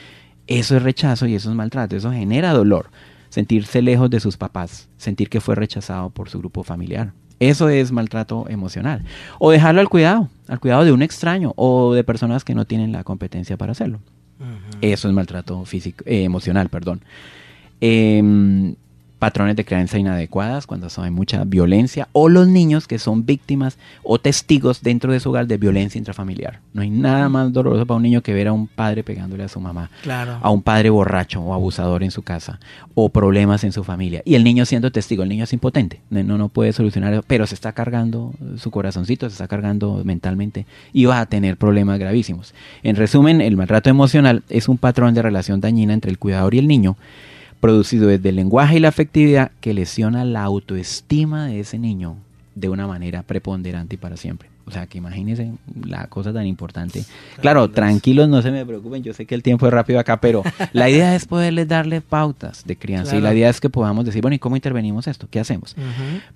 Eso 0.45 0.78
es 0.78 0.84
rechazo 0.84 1.25
y 1.25 1.34
eso 1.34 1.49
es 1.49 1.56
maltrato, 1.56 1.95
eso 1.95 2.12
genera 2.12 2.54
dolor, 2.54 2.91
sentirse 3.30 3.82
lejos 3.82 4.12
de 4.12 4.19
sus 4.19 4.38
papás, 4.38 4.88
sentir 4.97 5.30
que 5.30 5.41
fue 5.41 5.56
rechazado 5.56 6.12
por 6.12 6.30
su 6.30 6.38
grupo 6.38 6.63
familiar. 6.63 7.13
Eso 7.39 7.69
es 7.69 7.91
maltrato 7.91 8.45
emocional. 8.50 9.04
O 9.39 9.52
dejarlo 9.52 9.82
al 9.82 9.89
cuidado, 9.89 10.30
al 10.48 10.60
cuidado 10.60 10.86
de 10.86 10.91
un 10.91 11.02
extraño 11.02 11.54
o 11.56 11.93
de 11.93 12.04
personas 12.04 12.43
que 12.43 12.56
no 12.56 12.65
tienen 12.65 12.91
la 12.91 13.04
competencia 13.04 13.58
para 13.58 13.74
hacerlo. 13.74 14.00
Eso 14.82 15.08
es 15.08 15.13
maltrato 15.13 15.63
físico, 15.65 16.04
eh, 16.06 16.24
emocional, 16.24 16.69
perdón. 16.69 17.02
Eh, 17.82 18.76
patrones 19.26 19.56
de 19.56 19.66
creencia 19.66 19.98
inadecuadas, 19.98 20.68
cuando 20.68 20.88
hay 20.98 21.10
mucha 21.10 21.44
violencia, 21.46 22.08
o 22.12 22.30
los 22.30 22.48
niños 22.48 22.86
que 22.86 23.00
son 23.00 23.26
víctimas 23.26 23.80
o 24.04 24.20
testigos 24.20 24.84
dentro 24.84 25.12
de 25.12 25.20
su 25.20 25.32
hogar 25.32 25.48
de 25.48 25.58
violencia 25.58 25.98
intrafamiliar. 25.98 26.60
No 26.74 26.84
hay 26.84 26.92
nada 26.92 27.28
más 27.28 27.52
doloroso 27.52 27.88
para 27.88 27.96
un 27.96 28.04
niño 28.04 28.22
que 28.22 28.36
ver 28.36 28.50
a 28.50 28.54
un 28.54 28.68
padre 28.68 29.04
pegándole 29.04 29.44
a 29.44 29.48
su 29.48 29.60
mamá, 29.60 29.90
a 30.44 30.50
un 30.52 30.62
padre 30.62 30.92
borracho 30.92 31.42
o 31.42 31.56
abusador 31.56 32.04
en 32.04 32.12
su 32.12 32.22
casa, 32.22 32.60
o 32.94 33.10
problemas 33.10 33.64
en 33.64 33.72
su 33.72 33.84
familia. 33.84 34.22
Y 34.26 34.36
el 34.36 34.44
niño 34.44 34.64
siendo 34.64 34.92
testigo, 34.92 35.24
el 35.24 35.30
niño 35.30 35.46
es 35.46 35.54
impotente, 35.54 36.02
no, 36.12 36.38
no 36.38 36.50
puede 36.50 36.72
solucionar 36.72 37.12
eso, 37.12 37.24
pero 37.26 37.48
se 37.48 37.56
está 37.56 37.72
cargando 37.72 38.32
su 38.58 38.70
corazoncito, 38.70 39.28
se 39.28 39.34
está 39.34 39.48
cargando 39.48 40.04
mentalmente 40.06 40.68
y 40.94 41.06
va 41.06 41.20
a 41.20 41.26
tener 41.26 41.58
problemas 41.58 41.98
gravísimos. 41.98 42.54
En 42.84 42.96
resumen, 42.96 43.42
el 43.42 43.58
maltrato 43.58 43.90
emocional 43.90 44.44
es 44.50 44.70
un 44.70 44.78
patrón 44.78 45.16
de 45.16 45.24
relación 45.24 45.62
dañina 45.62 45.96
entre 45.96 46.12
el 46.12 46.20
cuidador 46.20 46.54
y 46.54 46.60
el 46.60 46.68
niño 46.68 46.96
producido 47.60 48.08
desde 48.08 48.30
el 48.30 48.36
lenguaje 48.36 48.78
y 48.78 48.80
la 48.80 48.89
afectividad 48.89 49.52
que 49.62 49.74
lesiona 49.74 50.26
la 50.26 50.44
autoestima 50.44 51.48
de 51.48 51.60
ese 51.60 51.80
niño 51.80 52.18
de 52.56 52.70
una 52.70 52.88
manera 52.88 53.24
preponderante 53.24 53.96
y 53.96 53.98
para 53.98 54.18
siempre. 54.18 54.50
O 54.68 54.72
sea, 54.72 54.88
que 54.88 54.98
imagínense 54.98 55.52
la 55.86 56.08
cosa 56.08 56.34
tan 56.34 56.48
importante. 56.48 57.04
Claro, 57.39 57.70
tranquilos, 57.70 58.28
no 58.28 58.41
se 58.41 58.50
me 58.50 58.65
preocupen, 58.65 59.04
yo 59.04 59.13
sé 59.13 59.28
que 59.28 59.36
el 59.36 59.44
tiempo 59.44 59.68
es 59.68 59.74
rápido 59.74 60.00
acá, 60.00 60.20
pero 60.20 60.41
la 60.74 60.89
idea 60.89 61.15
es 61.15 61.26
poderles 61.26 61.68
darle 61.68 62.02
pautas 62.02 62.63
de 62.65 62.76
crianza 62.76 63.15
y 63.15 63.22
la 63.22 63.32
idea 63.32 63.50
es 63.50 63.62
que 63.62 63.70
podamos 63.70 64.06
decir, 64.06 64.24
bueno, 64.24 64.34
¿y 64.34 64.39
cómo 64.39 64.56
intervenimos 64.56 65.08
esto? 65.08 65.28
¿Qué 65.30 65.39
hacemos? 65.39 65.76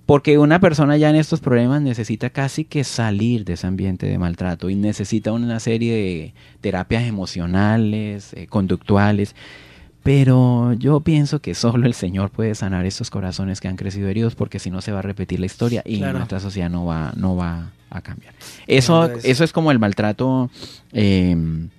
Porque 0.06 0.38
una 0.38 0.60
persona 0.60 0.96
ya 0.98 1.10
en 1.10 1.16
estos 1.16 1.40
problemas 1.40 1.82
necesita 1.82 2.30
casi 2.30 2.66
que 2.66 2.84
salir 2.84 3.46
de 3.46 3.54
ese 3.54 3.66
ambiente 3.66 4.06
de 4.06 4.20
maltrato 4.20 4.70
y 4.70 4.76
necesita 4.76 5.32
una 5.32 5.60
serie 5.60 5.96
de 5.96 6.34
terapias 6.62 7.06
emocionales, 7.06 8.34
eh, 8.34 8.46
conductuales 8.46 9.36
pero 10.04 10.74
yo 10.74 11.02
pienso 11.02 11.40
que 11.40 11.54
solo 11.56 11.86
el 11.86 11.94
Señor 11.94 12.30
puede 12.30 12.56
sanar 12.56 12.86
estos 12.86 13.10
corazones 13.10 13.60
que 13.60 13.68
han 13.68 13.76
crecido 13.76 14.08
heridos, 14.08 14.36
porque 14.36 14.60
si 14.60 14.72
no 14.72 14.82
se 14.82 14.92
va 14.92 15.00
a 15.00 15.02
repetir 15.02 15.40
la 15.40 15.46
historia 15.46 15.82
y 15.86 16.00
nuestra 16.00 16.40
sociedad 16.40 16.70
no 16.70 16.86
va, 16.86 17.14
no 17.16 17.36
va 17.36 17.72
a 17.90 18.02
cambiar. 18.02 18.34
Eso, 18.68 19.12
eso 19.24 19.44
es 19.44 19.52
como 19.52 19.72
el 19.72 19.80
maltrato, 19.80 20.50
eh, 20.94 21.36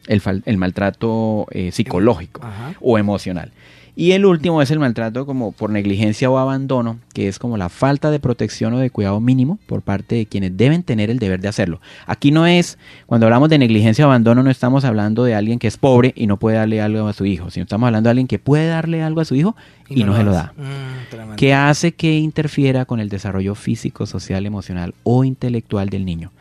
el, 0.07 0.23
el, 0.45 0.57
maltrato 0.59 1.47
eh, 1.51 1.73
psicológico 1.73 2.43
o 2.81 2.99
emocional. 2.99 3.53
Y 4.01 4.13
el 4.13 4.25
último 4.25 4.63
es 4.63 4.71
el 4.71 4.79
maltrato 4.79 5.27
como 5.27 5.53
por 5.53 5.69
negligencia 5.69 6.31
o 6.31 6.39
abandono, 6.39 7.01
que 7.13 7.29
es 7.29 7.39
como 7.39 7.59
la 7.59 7.69
falta 7.69 8.11
de 8.11 8.19
protección 8.19 8.73
o 8.73 8.79
de 8.79 8.89
cuidado 8.89 9.21
mínimo 9.21 9.59
por 9.67 9.83
parte 9.83 10.15
de 10.15 10.25
quienes 10.25 10.57
deben 10.57 10.83
tener 10.83 11.11
el 11.11 11.19
deber 11.19 11.39
de 11.43 11.49
hacerlo. 11.49 11.83
Aquí 12.07 12.31
no 12.31 12.47
es, 12.47 12.79
cuando 13.05 13.27
hablamos 13.27 13.51
de 13.51 13.59
negligencia 13.59 14.07
o 14.07 14.09
abandono, 14.09 14.43
no 14.43 14.49
estamos 14.49 14.87
hablando 14.87 15.23
de 15.25 15.35
alguien 15.35 15.59
que 15.59 15.69
es 15.69 15.77
pobre 15.77 16.15
y 16.17 16.27
no 16.27 16.39
puede 16.39 16.57
darle 16.57 16.81
algo 16.81 17.07
a 17.09 17.13
su 17.13 17.27
hijo, 17.27 17.51
sino 17.51 17.65
estamos 17.65 17.89
hablando 17.89 18.07
de 18.07 18.13
alguien 18.13 18.27
que 18.27 18.39
puede 18.39 18.69
darle 18.69 19.03
algo 19.03 19.21
a 19.21 19.27
su 19.27 19.35
hijo 19.35 19.55
y, 19.91 20.03
no, 20.03 20.17
se 20.17 20.25
lo 20.25 20.33
da. 20.33 20.55
Mm, 20.57 21.35
que 21.37 21.53
hace 21.53 21.93
que 21.93 22.17
interfiera 22.17 22.87
con 22.87 23.01
el 23.01 23.11
desarrollo 23.11 23.55
físico, 23.55 24.07
social, 24.07 24.47
emocional 24.47 24.95
o 25.03 25.25
intelectual 25.25 25.91
del 25.91 26.07
niño. 26.07 26.33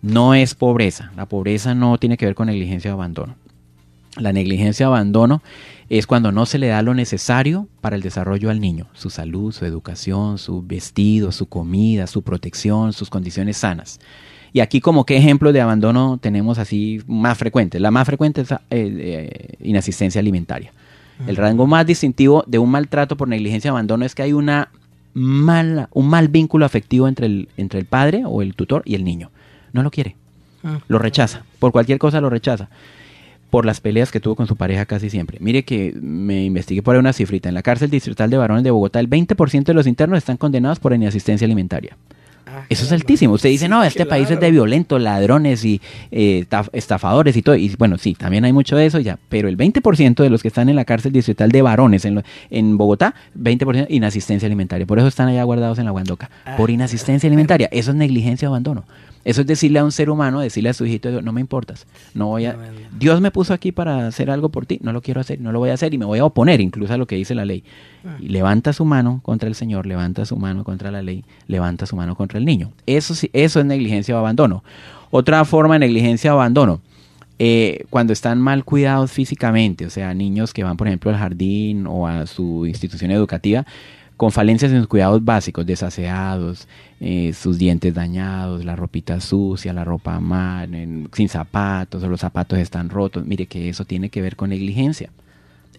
No 0.00 0.34
es 0.34 0.54
pobreza, 0.54 1.12
la 1.14 1.26
pobreza 1.26 1.74
no 1.74 1.98
tiene 1.98 2.16
que 2.16 2.24
ver 2.24 2.34
con 2.34 2.46
negligencia 2.46 2.90
o 2.90 2.94
abandono. 2.94 3.34
La 4.16 4.32
negligencia 4.32 4.88
o 4.88 4.94
abandono 4.94 5.42
es 5.88 6.06
cuando 6.06 6.32
no 6.32 6.46
se 6.46 6.58
le 6.58 6.68
da 6.68 6.82
lo 6.82 6.94
necesario 6.94 7.68
para 7.80 7.96
el 7.96 8.02
desarrollo 8.02 8.50
al 8.50 8.60
niño, 8.60 8.88
su 8.94 9.10
salud, 9.10 9.52
su 9.52 9.64
educación, 9.64 10.38
su 10.38 10.62
vestido, 10.62 11.30
su 11.30 11.46
comida, 11.46 12.06
su 12.06 12.22
protección, 12.22 12.92
sus 12.92 13.08
condiciones 13.08 13.58
sanas. 13.58 14.00
Y 14.52 14.60
aquí 14.60 14.80
como 14.80 15.04
qué 15.04 15.16
ejemplo 15.16 15.52
de 15.52 15.60
abandono 15.60 16.18
tenemos 16.20 16.58
así 16.58 17.02
más 17.06 17.38
frecuente. 17.38 17.78
La 17.78 17.90
más 17.90 18.06
frecuente 18.06 18.40
es 18.40 18.50
eh, 18.50 18.56
eh, 18.70 19.54
inasistencia 19.60 20.18
alimentaria. 20.20 20.72
El 21.26 21.36
rango 21.36 21.66
más 21.66 21.86
distintivo 21.86 22.44
de 22.46 22.58
un 22.58 22.70
maltrato 22.70 23.16
por 23.16 23.26
negligencia 23.26 23.72
o 23.72 23.74
abandono 23.74 24.04
es 24.04 24.14
que 24.14 24.22
hay 24.22 24.34
una 24.34 24.68
mala, 25.14 25.88
un 25.92 26.08
mal 26.08 26.28
vínculo 26.28 26.66
afectivo 26.66 27.08
entre 27.08 27.26
el, 27.26 27.48
entre 27.56 27.78
el 27.78 27.86
padre 27.86 28.24
o 28.26 28.42
el 28.42 28.54
tutor 28.54 28.82
y 28.84 28.96
el 28.96 29.04
niño. 29.04 29.30
No 29.72 29.82
lo 29.82 29.90
quiere. 29.90 30.14
Ah. 30.62 30.80
Lo 30.88 30.98
rechaza. 30.98 31.44
Por 31.58 31.72
cualquier 31.72 31.98
cosa 31.98 32.20
lo 32.20 32.28
rechaza 32.28 32.68
por 33.50 33.64
las 33.64 33.80
peleas 33.80 34.10
que 34.10 34.20
tuvo 34.20 34.36
con 34.36 34.46
su 34.46 34.56
pareja 34.56 34.86
casi 34.86 35.10
siempre. 35.10 35.38
Mire 35.40 35.64
que 35.64 35.94
me 36.00 36.44
investigué 36.44 36.82
por 36.82 36.94
ahí 36.94 37.00
una 37.00 37.12
cifrita. 37.12 37.48
En 37.48 37.54
la 37.54 37.62
cárcel 37.62 37.90
distrital 37.90 38.30
de 38.30 38.36
varones 38.36 38.64
de 38.64 38.70
Bogotá, 38.70 39.00
el 39.00 39.08
20% 39.08 39.64
de 39.64 39.74
los 39.74 39.86
internos 39.86 40.18
están 40.18 40.36
condenados 40.36 40.78
por 40.80 40.92
inasistencia 40.92 41.44
alimentaria. 41.44 41.96
Ah, 42.48 42.64
Eso 42.68 42.84
es 42.84 42.92
altísimo. 42.92 43.34
Usted 43.34 43.48
dice, 43.48 43.68
no, 43.68 43.82
este 43.82 44.06
país 44.06 44.30
es 44.30 44.38
de 44.38 44.50
violentos, 44.52 45.02
ladrones 45.02 45.64
y 45.64 45.80
eh, 46.12 46.46
estafadores 46.72 47.36
y 47.36 47.42
todo. 47.42 47.56
Y 47.56 47.74
bueno, 47.76 47.98
sí, 47.98 48.14
también 48.14 48.44
hay 48.44 48.52
mucho 48.52 48.76
de 48.76 48.86
eso 48.86 49.00
ya. 49.00 49.18
Pero 49.28 49.48
el 49.48 49.56
20% 49.56 50.22
de 50.22 50.30
los 50.30 50.42
que 50.42 50.48
están 50.48 50.68
en 50.68 50.76
la 50.76 50.84
cárcel 50.84 51.12
distrital 51.12 51.50
de 51.50 51.62
varones 51.62 52.04
en, 52.04 52.22
en 52.50 52.78
Bogotá, 52.78 53.16
20% 53.36 53.86
inasistencia 53.88 54.46
alimentaria. 54.46 54.86
Por 54.86 54.98
eso 54.98 55.08
están 55.08 55.28
allá 55.28 55.42
guardados 55.42 55.78
en 55.80 55.86
la 55.86 55.90
Guandoca. 55.90 56.30
por 56.56 56.70
ah, 56.70 56.72
inasistencia 56.72 57.26
alimentaria. 57.26 57.68
Eso 57.72 57.90
es 57.90 57.96
negligencia 57.96 58.48
o 58.48 58.52
abandono. 58.52 58.84
Eso 59.26 59.40
es 59.40 59.46
decirle 59.48 59.80
a 59.80 59.84
un 59.84 59.90
ser 59.90 60.08
humano, 60.08 60.38
decirle 60.38 60.68
a 60.68 60.72
su 60.72 60.86
hijito, 60.86 61.20
no 61.20 61.32
me 61.32 61.40
importas, 61.40 61.84
no 62.14 62.28
voy 62.28 62.46
a... 62.46 62.56
Dios 62.96 63.20
me 63.20 63.32
puso 63.32 63.52
aquí 63.52 63.72
para 63.72 64.06
hacer 64.06 64.30
algo 64.30 64.50
por 64.50 64.66
ti, 64.66 64.78
no 64.84 64.92
lo 64.92 65.02
quiero 65.02 65.20
hacer, 65.20 65.40
no 65.40 65.50
lo 65.50 65.58
voy 65.58 65.70
a 65.70 65.74
hacer 65.74 65.92
y 65.92 65.98
me 65.98 66.04
voy 66.04 66.20
a 66.20 66.24
oponer 66.24 66.60
incluso 66.60 66.94
a 66.94 66.96
lo 66.96 67.08
que 67.08 67.16
dice 67.16 67.34
la 67.34 67.44
ley. 67.44 67.64
Ah. 68.04 68.18
Y 68.20 68.28
levanta 68.28 68.72
su 68.72 68.84
mano 68.84 69.18
contra 69.24 69.48
el 69.48 69.56
Señor, 69.56 69.84
levanta 69.84 70.24
su 70.26 70.36
mano 70.36 70.62
contra 70.62 70.92
la 70.92 71.02
ley, 71.02 71.24
levanta 71.48 71.86
su 71.86 71.96
mano 71.96 72.14
contra 72.14 72.38
el 72.38 72.44
niño. 72.44 72.70
Eso, 72.86 73.16
sí, 73.16 73.28
eso 73.32 73.58
es 73.58 73.66
negligencia 73.66 74.14
o 74.14 74.18
abandono. 74.18 74.62
Otra 75.10 75.44
forma 75.44 75.74
de 75.74 75.80
negligencia 75.80 76.32
o 76.32 76.38
abandono, 76.38 76.80
eh, 77.40 77.84
cuando 77.90 78.12
están 78.12 78.40
mal 78.40 78.64
cuidados 78.64 79.10
físicamente, 79.10 79.86
o 79.86 79.90
sea, 79.90 80.14
niños 80.14 80.54
que 80.54 80.62
van, 80.62 80.76
por 80.76 80.86
ejemplo, 80.86 81.10
al 81.10 81.16
jardín 81.16 81.88
o 81.88 82.06
a 82.06 82.26
su 82.26 82.64
institución 82.64 83.10
educativa, 83.10 83.66
con 84.16 84.32
falencias 84.32 84.72
en 84.72 84.78
sus 84.78 84.88
cuidados 84.88 85.24
básicos, 85.24 85.66
desaseados, 85.66 86.66
eh, 87.00 87.32
sus 87.32 87.58
dientes 87.58 87.92
dañados, 87.94 88.64
la 88.64 88.74
ropita 88.74 89.20
sucia, 89.20 89.72
la 89.72 89.84
ropa 89.84 90.20
mal, 90.20 90.70
sin 91.12 91.28
zapatos 91.28 92.02
o 92.02 92.08
los 92.08 92.20
zapatos 92.20 92.58
están 92.58 92.88
rotos. 92.88 93.26
Mire 93.26 93.46
que 93.46 93.68
eso 93.68 93.84
tiene 93.84 94.08
que 94.08 94.22
ver 94.22 94.36
con 94.36 94.50
negligencia. 94.50 95.10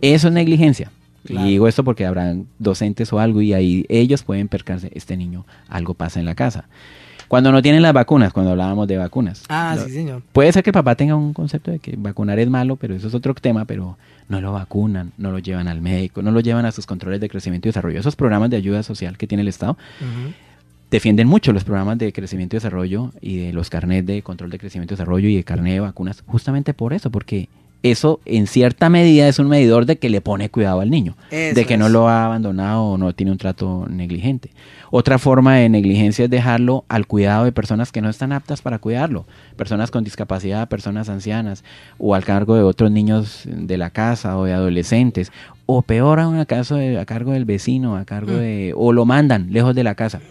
Eso 0.01 0.27
es 0.27 0.33
negligencia. 0.33 0.91
Y 1.27 1.37
digo 1.43 1.67
esto 1.67 1.83
porque 1.83 2.05
habrán 2.05 2.47
docentes 2.57 3.11
o 3.11 3.19
algo 3.19 3.41
y 3.41 3.53
ahí 3.53 3.85
ellos 3.89 4.23
pueden 4.23 4.47
percarse, 4.47 4.89
este 4.93 5.17
niño, 5.17 5.45
algo 5.67 5.93
pasa 5.93 6.19
en 6.19 6.25
la 6.25 6.35
casa. 6.35 6.65
Cuando 7.27 7.51
no 7.51 7.61
tienen 7.61 7.81
las 7.81 7.93
vacunas, 7.93 8.31
cuando 8.31 8.51
hablábamos 8.51 8.87
de 8.87 8.97
vacunas. 8.97 9.43
Ah, 9.49 9.77
sí, 9.83 9.91
señor. 9.91 10.21
Puede 10.31 10.51
ser 10.51 10.63
que 10.63 10.71
papá 10.71 10.95
tenga 10.95 11.15
un 11.15 11.33
concepto 11.33 11.71
de 11.71 11.79
que 11.79 11.95
vacunar 11.97 12.39
es 12.39 12.49
malo, 12.49 12.77
pero 12.77 12.95
eso 12.95 13.07
es 13.07 13.13
otro 13.13 13.33
tema, 13.35 13.65
pero 13.65 13.97
no 14.29 14.41
lo 14.41 14.53
vacunan, 14.53 15.11
no 15.17 15.31
lo 15.31 15.39
llevan 15.39 15.67
al 15.67 15.81
médico, 15.81 16.21
no 16.21 16.31
lo 16.31 16.39
llevan 16.39 16.65
a 16.65 16.71
sus 16.71 16.85
controles 16.85 17.19
de 17.19 17.29
crecimiento 17.29 17.67
y 17.67 17.69
desarrollo. 17.69 17.99
Esos 17.99 18.15
programas 18.15 18.49
de 18.49 18.57
ayuda 18.57 18.83
social 18.83 19.17
que 19.17 19.27
tiene 19.27 19.41
el 19.41 19.47
Estado 19.47 19.77
defienden 20.89 21.27
mucho 21.27 21.51
los 21.51 21.63
programas 21.63 21.97
de 21.97 22.13
crecimiento 22.13 22.55
y 22.55 22.57
desarrollo 22.57 23.11
y 23.19 23.37
de 23.37 23.53
los 23.53 23.69
carnets 23.69 24.07
de 24.07 24.21
control 24.21 24.49
de 24.49 24.59
crecimiento 24.59 24.93
y 24.93 24.95
desarrollo 24.95 25.27
y 25.27 25.35
de 25.35 25.43
carnet 25.43 25.73
de 25.73 25.79
vacunas, 25.81 26.23
justamente 26.25 26.73
por 26.73 26.93
eso, 26.93 27.09
porque 27.09 27.49
eso 27.83 28.19
en 28.25 28.47
cierta 28.47 28.89
medida 28.89 29.27
es 29.27 29.39
un 29.39 29.47
medidor 29.47 29.85
de 29.85 29.97
que 29.97 30.09
le 30.09 30.21
pone 30.21 30.49
cuidado 30.49 30.81
al 30.81 30.89
niño, 30.89 31.15
de 31.29 31.65
que 31.65 31.77
no 31.77 31.89
lo 31.89 32.07
ha 32.09 32.25
abandonado 32.25 32.83
o 32.83 32.97
no 32.97 33.13
tiene 33.13 33.31
un 33.31 33.37
trato 33.37 33.85
negligente. 33.89 34.51
Otra 34.89 35.19
forma 35.19 35.55
de 35.55 35.69
negligencia 35.69 36.25
es 36.25 36.31
dejarlo 36.31 36.85
al 36.87 37.07
cuidado 37.07 37.45
de 37.45 37.51
personas 37.51 37.91
que 37.91 38.01
no 38.01 38.09
están 38.09 38.31
aptas 38.31 38.61
para 38.61 38.79
cuidarlo, 38.79 39.25
personas 39.55 39.91
con 39.91 40.03
discapacidad, 40.03 40.69
personas 40.69 41.09
ancianas, 41.09 41.63
o 41.97 42.15
al 42.15 42.23
cargo 42.23 42.55
de 42.55 42.63
otros 42.63 42.91
niños 42.91 43.43
de 43.45 43.77
la 43.77 43.89
casa 43.89 44.37
o 44.37 44.45
de 44.45 44.53
adolescentes, 44.53 45.31
o 45.65 45.81
peor 45.81 46.19
aún 46.19 46.37
a, 46.37 46.41
a 46.41 47.05
cargo 47.05 47.31
del 47.33 47.45
vecino, 47.45 47.97
a 47.97 48.05
cargo 48.05 48.33
mm. 48.33 48.39
de, 48.39 48.73
o 48.75 48.93
lo 48.93 49.05
mandan 49.05 49.51
lejos 49.51 49.75
de 49.75 49.83
la 49.83 49.95
casa. 49.95 50.21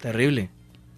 Terrible. 0.00 0.48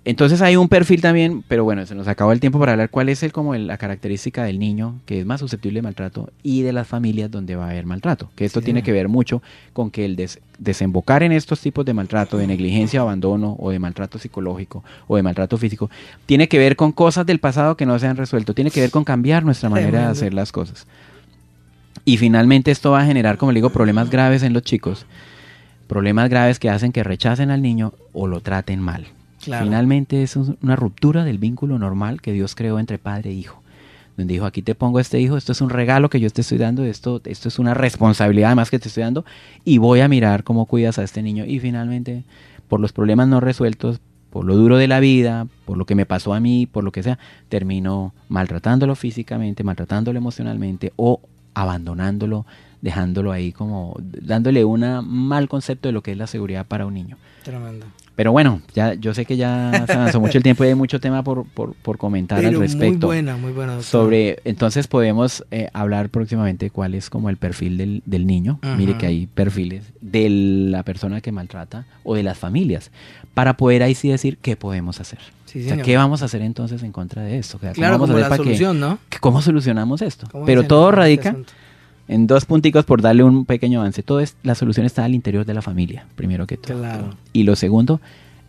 Entonces 0.06 0.42
hay 0.42 0.56
un 0.56 0.68
perfil 0.68 1.00
también, 1.00 1.42
pero 1.48 1.64
bueno, 1.64 1.86
se 1.86 1.94
nos 1.94 2.08
acabó 2.08 2.32
el 2.32 2.40
tiempo 2.40 2.58
para 2.58 2.72
hablar 2.72 2.90
cuál 2.90 3.08
es 3.08 3.22
el, 3.22 3.32
como 3.32 3.54
la 3.54 3.78
característica 3.78 4.44
del 4.44 4.58
niño 4.58 5.00
que 5.06 5.18
es 5.18 5.24
más 5.24 5.40
susceptible 5.40 5.78
de 5.78 5.82
maltrato 5.82 6.30
y 6.42 6.60
de 6.60 6.74
las 6.74 6.86
familias 6.86 7.30
donde 7.30 7.56
va 7.56 7.66
a 7.66 7.70
haber 7.70 7.86
maltrato. 7.86 8.30
Que 8.34 8.44
esto 8.44 8.60
tiene 8.60 8.82
que 8.82 8.92
ver 8.92 9.08
mucho 9.08 9.42
con 9.72 9.90
que 9.90 10.04
el 10.04 10.22
desembocar 10.58 11.22
en 11.22 11.32
estos 11.32 11.60
tipos 11.60 11.86
de 11.86 11.94
maltrato, 11.94 12.36
de 12.36 12.46
negligencia, 12.46 13.00
abandono 13.00 13.56
o 13.58 13.70
de 13.70 13.78
maltrato 13.78 14.18
psicológico 14.18 14.84
o 15.06 15.16
de 15.16 15.22
maltrato 15.22 15.56
físico, 15.56 15.88
tiene 16.26 16.48
que 16.48 16.58
ver 16.58 16.76
con 16.76 16.92
cosas 16.92 17.24
del 17.24 17.38
pasado 17.38 17.78
que 17.78 17.86
no 17.86 17.98
se 17.98 18.06
han 18.06 18.18
resuelto, 18.18 18.52
tiene 18.52 18.70
que 18.70 18.82
ver 18.82 18.90
con 18.90 19.04
cambiar 19.04 19.42
nuestra 19.42 19.70
manera 19.70 20.00
de 20.00 20.06
hacer 20.08 20.34
las 20.34 20.52
cosas. 20.52 20.86
Y 22.04 22.18
finalmente 22.18 22.70
esto 22.70 22.90
va 22.90 23.00
a 23.00 23.06
generar, 23.06 23.38
como 23.38 23.52
le 23.52 23.56
digo, 23.56 23.70
problemas 23.70 24.10
graves 24.10 24.42
en 24.42 24.52
los 24.52 24.64
chicos, 24.64 25.06
problemas 25.86 26.28
graves 26.28 26.58
que 26.58 26.68
hacen 26.68 26.92
que 26.92 27.02
rechacen 27.02 27.50
al 27.50 27.62
niño 27.62 27.94
o 28.12 28.26
lo 28.26 28.42
traten 28.42 28.80
mal. 28.80 29.06
Finalmente 29.44 30.22
es 30.22 30.36
una 30.36 30.76
ruptura 30.76 31.24
del 31.24 31.38
vínculo 31.38 31.78
normal 31.78 32.20
que 32.20 32.32
Dios 32.32 32.54
creó 32.54 32.78
entre 32.78 32.98
padre 32.98 33.30
e 33.30 33.34
hijo. 33.34 33.62
Donde 34.16 34.32
dijo, 34.34 34.46
aquí 34.46 34.62
te 34.62 34.74
pongo 34.74 35.00
este 35.00 35.20
hijo, 35.20 35.36
esto 35.36 35.52
es 35.52 35.60
un 35.60 35.70
regalo 35.70 36.08
que 36.08 36.20
yo 36.20 36.30
te 36.30 36.42
estoy 36.42 36.58
dando, 36.58 36.84
esto, 36.84 37.20
esto 37.24 37.48
es 37.48 37.58
una 37.58 37.74
responsabilidad 37.74 38.48
además 38.48 38.70
que 38.70 38.78
te 38.78 38.88
estoy 38.88 39.02
dando, 39.02 39.24
y 39.64 39.78
voy 39.78 40.00
a 40.00 40.08
mirar 40.08 40.44
cómo 40.44 40.66
cuidas 40.66 40.98
a 40.98 41.02
este 41.02 41.20
niño. 41.20 41.44
Y 41.44 41.58
finalmente, 41.58 42.22
por 42.68 42.78
los 42.78 42.92
problemas 42.92 43.26
no 43.26 43.40
resueltos, 43.40 44.00
por 44.30 44.44
lo 44.44 44.56
duro 44.56 44.76
de 44.78 44.88
la 44.88 45.00
vida, 45.00 45.46
por 45.64 45.76
lo 45.76 45.86
que 45.86 45.94
me 45.94 46.06
pasó 46.06 46.34
a 46.34 46.40
mí, 46.40 46.66
por 46.66 46.84
lo 46.84 46.92
que 46.92 47.02
sea, 47.02 47.18
termino 47.48 48.14
maltratándolo 48.28 48.94
físicamente, 48.94 49.62
maltratándolo 49.62 50.18
emocionalmente 50.18 50.92
o 50.96 51.20
abandonándolo, 51.54 52.46
dejándolo 52.82 53.32
ahí 53.32 53.52
como 53.52 53.96
dándole 53.98 54.64
un 54.64 54.84
mal 55.06 55.48
concepto 55.48 55.88
de 55.88 55.92
lo 55.92 56.02
que 56.02 56.12
es 56.12 56.18
la 56.18 56.26
seguridad 56.26 56.66
para 56.66 56.84
un 56.84 56.94
niño. 56.94 57.16
Tremendo. 57.44 57.86
Pero 58.16 58.32
bueno, 58.32 58.62
ya 58.74 58.94
yo 58.94 59.12
sé 59.12 59.24
que 59.24 59.36
ya 59.36 59.84
se 59.86 59.92
avanzó 59.92 60.20
mucho 60.20 60.38
el 60.38 60.44
tiempo 60.44 60.64
y 60.64 60.68
hay 60.68 60.74
mucho 60.74 61.00
tema 61.00 61.24
por, 61.24 61.44
por, 61.46 61.98
comentar 61.98 62.44
al 62.44 62.58
respecto. 62.58 63.06
Muy 63.08 63.16
buena, 63.16 63.36
muy 63.36 63.52
buena. 63.52 63.82
Sobre, 63.82 64.38
entonces 64.44 64.86
podemos 64.86 65.44
eh, 65.50 65.68
hablar 65.72 66.10
próximamente 66.10 66.70
cuál 66.70 66.94
es 66.94 67.10
como 67.10 67.28
el 67.28 67.36
perfil 67.36 67.76
del, 67.76 68.02
del 68.06 68.26
niño. 68.26 68.60
Mire 68.76 68.96
que 68.98 69.06
hay 69.06 69.26
perfiles 69.26 69.84
de 70.00 70.28
la 70.28 70.82
persona 70.84 71.20
que 71.20 71.32
maltrata 71.32 71.86
o 72.04 72.14
de 72.14 72.22
las 72.22 72.38
familias 72.38 72.90
para 73.34 73.56
poder 73.56 73.82
ahí 73.82 73.94
sí 73.94 74.08
decir 74.08 74.38
qué 74.38 74.56
podemos 74.56 75.00
hacer. 75.00 75.18
¿Qué 75.84 75.96
vamos 75.96 76.22
a 76.22 76.24
hacer 76.24 76.42
entonces 76.42 76.82
en 76.82 76.92
contra 76.92 77.22
de 77.22 77.38
esto? 77.38 77.58
claro, 77.74 77.98
como 77.98 78.18
la 78.18 78.36
solución, 78.36 78.80
¿no? 78.80 78.98
¿Cómo 79.20 79.40
solucionamos 79.40 80.02
esto? 80.02 80.26
Pero 80.44 80.64
todo 80.64 80.90
este 80.90 80.96
radica 80.96 81.36
en 82.08 82.26
dos 82.26 82.44
punticos 82.44 82.84
por 82.84 83.02
darle 83.02 83.22
un 83.22 83.44
pequeño 83.44 83.80
avance. 83.80 84.02
Todo 84.02 84.20
es, 84.20 84.36
la 84.42 84.54
solución 84.54 84.86
está 84.86 85.04
al 85.04 85.14
interior 85.14 85.44
de 85.44 85.54
la 85.54 85.62
familia, 85.62 86.06
primero 86.16 86.46
que 86.46 86.56
todo. 86.56 87.10
Y 87.32 87.44
lo 87.44 87.56
segundo, 87.56 88.00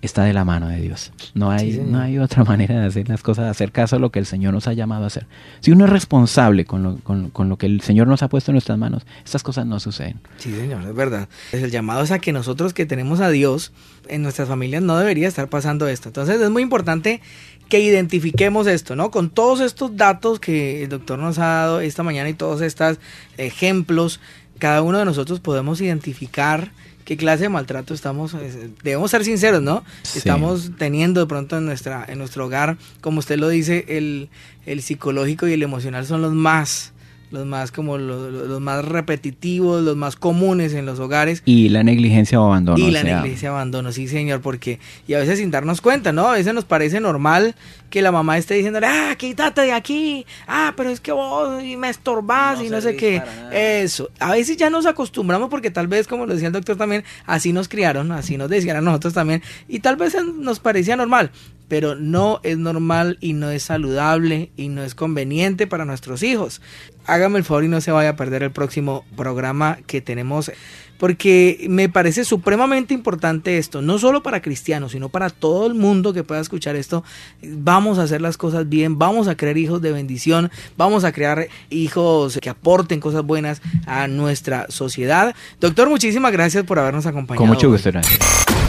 está 0.05 0.23
de 0.23 0.33
la 0.33 0.45
mano 0.45 0.67
de 0.67 0.79
Dios. 0.79 1.11
No 1.33 1.51
hay, 1.51 1.83
no 1.85 1.99
hay 1.99 2.17
otra 2.19 2.43
manera 2.45 2.79
de 2.79 2.87
hacer 2.87 3.09
las 3.09 3.21
cosas, 3.21 3.45
de 3.45 3.51
hacer 3.51 3.71
caso 3.71 3.97
a 3.97 3.99
lo 3.99 4.11
que 4.11 4.19
el 4.19 4.25
Señor 4.25 4.53
nos 4.53 4.67
ha 4.67 4.73
llamado 4.73 5.03
a 5.03 5.07
hacer. 5.07 5.27
Si 5.59 5.71
uno 5.71 5.85
es 5.85 5.91
responsable 5.91 6.65
con 6.65 6.83
lo, 6.83 6.97
con, 6.97 7.29
con 7.29 7.49
lo 7.49 7.57
que 7.57 7.65
el 7.65 7.81
Señor 7.81 8.07
nos 8.07 8.23
ha 8.23 8.29
puesto 8.29 8.51
en 8.51 8.53
nuestras 8.53 8.77
manos, 8.77 9.05
estas 9.23 9.43
cosas 9.43 9.65
no 9.65 9.79
suceden. 9.79 10.19
Sí, 10.37 10.55
Señor, 10.55 10.83
es 10.83 10.95
verdad. 10.95 11.27
El 11.51 11.71
llamado 11.71 12.03
es 12.03 12.11
a 12.11 12.19
que 12.19 12.31
nosotros 12.31 12.73
que 12.73 12.85
tenemos 12.85 13.19
a 13.19 13.29
Dios 13.29 13.73
en 14.07 14.21
nuestras 14.21 14.47
familias 14.47 14.83
no 14.83 14.97
debería 14.97 15.27
estar 15.27 15.49
pasando 15.49 15.87
esto. 15.87 16.09
Entonces 16.09 16.39
es 16.39 16.49
muy 16.49 16.61
importante 16.61 17.21
que 17.69 17.79
identifiquemos 17.79 18.67
esto, 18.67 18.95
¿no? 18.95 19.11
Con 19.11 19.29
todos 19.29 19.59
estos 19.59 19.95
datos 19.97 20.39
que 20.39 20.83
el 20.83 20.89
doctor 20.89 21.19
nos 21.19 21.39
ha 21.39 21.45
dado 21.45 21.79
esta 21.81 22.03
mañana 22.03 22.29
y 22.29 22.33
todos 22.33 22.61
estos 22.61 22.99
ejemplos, 23.37 24.19
cada 24.59 24.81
uno 24.81 24.99
de 24.99 25.05
nosotros 25.05 25.39
podemos 25.39 25.81
identificar 25.81 26.71
qué 27.05 27.17
clase 27.17 27.43
de 27.43 27.49
maltrato 27.49 27.93
estamos, 27.93 28.33
eh, 28.33 28.69
debemos 28.83 29.11
ser 29.11 29.23
sinceros, 29.23 29.61
¿no? 29.61 29.83
Estamos 30.15 30.71
teniendo 30.77 31.21
de 31.21 31.27
pronto 31.27 31.57
en 31.57 31.65
nuestra, 31.65 32.03
en 32.07 32.17
nuestro 32.17 32.45
hogar, 32.45 32.77
como 33.01 33.19
usted 33.19 33.37
lo 33.37 33.47
dice, 33.49 33.85
el, 33.89 34.29
el 34.65 34.81
psicológico 34.81 35.47
y 35.47 35.53
el 35.53 35.63
emocional 35.63 36.05
son 36.05 36.21
los 36.21 36.33
más 36.33 36.93
los 37.35 37.45
más 37.45 37.71
como 37.71 37.97
los, 37.99 38.59
más 38.59 38.83
repetitivos, 38.83 39.83
los 39.83 39.95
más 39.95 40.15
comunes 40.15 40.73
en 40.73 40.85
los 40.85 40.99
hogares. 40.99 41.43
Y 41.45 41.69
la 41.69 41.83
negligencia 41.83 42.41
o 42.41 42.45
abandono. 42.45 42.79
Y 42.79 42.89
la 42.89 43.03
negligencia 43.03 43.51
o 43.51 43.55
abandono, 43.55 43.91
sí 43.91 44.07
señor, 44.07 44.41
porque, 44.41 44.79
y 45.07 45.13
a 45.13 45.19
veces 45.19 45.37
sin 45.37 45.51
darnos 45.51 45.81
cuenta, 45.81 46.11
¿no? 46.11 46.27
A 46.27 46.33
veces 46.33 46.53
nos 46.53 46.65
parece 46.65 46.99
normal 46.99 47.55
que 47.89 48.01
la 48.01 48.11
mamá 48.11 48.37
esté 48.37 48.55
diciendo, 48.55 48.79
ah, 48.83 49.13
quítate 49.17 49.61
de 49.61 49.71
aquí, 49.71 50.25
ah, 50.47 50.73
pero 50.75 50.89
es 50.89 50.99
que 50.99 51.11
vos 51.11 51.61
me 51.63 51.89
estorbás 51.89 52.61
y 52.61 52.69
no 52.69 52.81
sé 52.81 52.95
qué. 52.95 53.21
Eso, 53.53 54.09
a 54.19 54.31
veces 54.31 54.57
ya 54.57 54.69
nos 54.69 54.85
acostumbramos 54.85 55.49
porque 55.49 55.71
tal 55.71 55.87
vez, 55.87 56.07
como 56.07 56.25
lo 56.25 56.33
decía 56.33 56.47
el 56.47 56.53
doctor 56.53 56.77
también, 56.77 57.03
así 57.25 57.53
nos 57.53 57.67
criaron, 57.67 58.11
así 58.11 58.37
nos 58.37 58.49
decían 58.49 58.77
a 58.77 58.81
nosotros 58.81 59.13
también, 59.13 59.43
y 59.67 59.79
tal 59.79 59.95
vez 59.95 60.15
nos 60.39 60.59
parecía 60.59 60.95
normal, 60.95 61.31
pero 61.67 61.95
no 61.95 62.39
es 62.43 62.57
normal 62.57 63.17
y 63.21 63.33
no 63.33 63.49
es 63.49 63.63
saludable 63.63 64.51
y 64.55 64.69
no 64.69 64.83
es 64.83 64.95
conveniente 64.95 65.67
para 65.67 65.85
nuestros 65.85 66.23
hijos. 66.23 66.61
Hágame 67.05 67.37
el 67.37 67.43
favor 67.43 67.63
y 67.63 67.67
no 67.67 67.81
se 67.81 67.91
vaya 67.91 68.09
a 68.09 68.15
perder 68.15 68.43
el 68.43 68.51
próximo 68.51 69.05
programa 69.15 69.77
que 69.85 70.01
tenemos 70.01 70.51
porque 70.97 71.65
me 71.69 71.89
parece 71.89 72.23
supremamente 72.25 72.93
importante 72.93 73.57
esto, 73.57 73.81
no 73.81 73.99
solo 73.99 74.23
para 74.23 74.41
cristianos, 74.41 74.93
sino 74.93 75.09
para 75.09 75.29
todo 75.29 75.67
el 75.67 75.73
mundo 75.73 76.13
que 76.13 76.23
pueda 76.23 76.41
escuchar 76.41 76.75
esto. 76.75 77.03
Vamos 77.43 77.99
a 77.99 78.03
hacer 78.03 78.21
las 78.21 78.37
cosas 78.37 78.69
bien, 78.69 78.97
vamos 78.97 79.27
a 79.27 79.35
crear 79.35 79.57
hijos 79.57 79.81
de 79.81 79.91
bendición, 79.91 80.51
vamos 80.77 81.03
a 81.03 81.11
crear 81.11 81.47
hijos 81.69 82.39
que 82.41 82.49
aporten 82.49 82.99
cosas 82.99 83.23
buenas 83.23 83.61
a 83.85 84.07
nuestra 84.07 84.67
sociedad. 84.69 85.35
Doctor, 85.59 85.89
muchísimas 85.89 86.31
gracias 86.31 86.63
por 86.63 86.79
habernos 86.79 87.05
acompañado. 87.05 87.39
Con 87.39 87.49
mucho 87.49 87.69
gusto. 87.69 87.91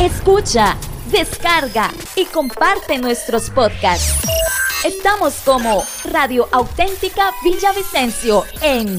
Escucha, 0.01 0.77
descarga 1.11 1.93
y 2.15 2.25
comparte 2.27 2.99
nuestros 2.99 3.51
podcasts. 3.51 4.15
Estamos 4.85 5.35
como 5.45 5.83
Radio 6.05 6.49
Auténtica 6.53 7.31
Villavicencio 7.43 8.45
en 8.63 8.99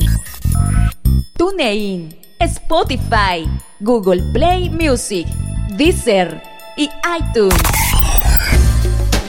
TuneIn 1.37 2.17
Spotify, 2.39 3.47
Google 3.79 4.21
Play 4.33 4.69
Music, 4.69 5.27
Deezer 5.75 6.41
y 6.77 6.89
iTunes. 7.19 7.61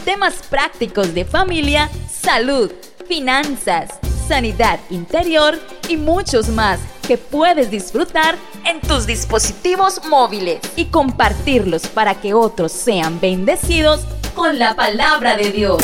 Temas 0.04 0.34
prácticos 0.48 1.14
de 1.14 1.24
familia, 1.24 1.90
salud, 2.10 2.70
finanzas, 3.06 3.98
sanidad 4.28 4.78
interior 4.90 5.58
y 5.88 5.96
muchos 5.96 6.48
más 6.48 6.78
que 7.06 7.16
puedes 7.16 7.70
disfrutar 7.70 8.36
en 8.66 8.80
tus 8.82 9.06
dispositivos 9.06 10.02
móviles 10.08 10.60
y 10.76 10.84
compartirlos 10.84 11.86
para 11.88 12.14
que 12.14 12.34
otros 12.34 12.70
sean 12.70 13.18
bendecidos 13.18 14.02
con 14.34 14.58
la 14.58 14.76
palabra 14.76 15.36
de 15.36 15.50
Dios. 15.50 15.82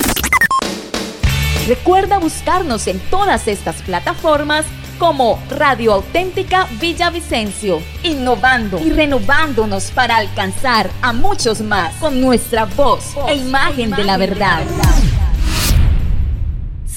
Recuerda 1.67 2.19
buscarnos 2.19 2.87
en 2.87 3.01
todas 3.09 3.49
estas 3.49 3.81
plataformas 3.81 4.67
como 4.99 5.43
Radio 5.49 5.95
Auténtica 5.95 6.69
Villavicencio, 6.79 7.83
innovando 8.03 8.79
y 8.79 8.91
renovándonos 8.91 9.91
para 9.91 10.19
alcanzar 10.19 10.91
a 11.01 11.15
muchos 11.15 11.63
más 11.63 11.95
con 11.95 12.21
nuestra 12.21 12.67
voz, 12.67 13.15
e 13.27 13.37
imagen, 13.37 13.91
de 13.91 14.05
la 14.05 14.19
verdad. 14.19 14.63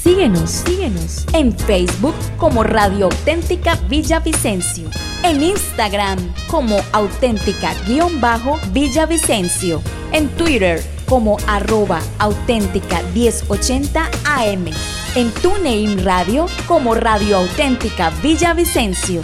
Síguenos, 0.07 0.49
síguenos 0.49 1.25
en 1.33 1.51
Facebook 1.51 2.15
como 2.37 2.63
Radio 2.63 3.07
Auténtica 3.07 3.75
Villavicencio, 3.89 4.89
en 5.25 5.43
Instagram 5.43 6.17
como 6.49 6.77
auténtica-villavicencio, 6.93 9.81
en 10.13 10.29
Twitter 10.37 10.81
como 11.09 11.35
arroba 11.45 11.99
auténtica 12.19 13.01
1080 13.13 14.09
AM 14.23 14.67
en 15.15 15.29
TuneIn 15.41 16.05
Radio 16.05 16.45
como 16.69 16.95
Radio 16.95 17.39
Auténtica 17.39 18.09
Villavicencio. 18.21 19.23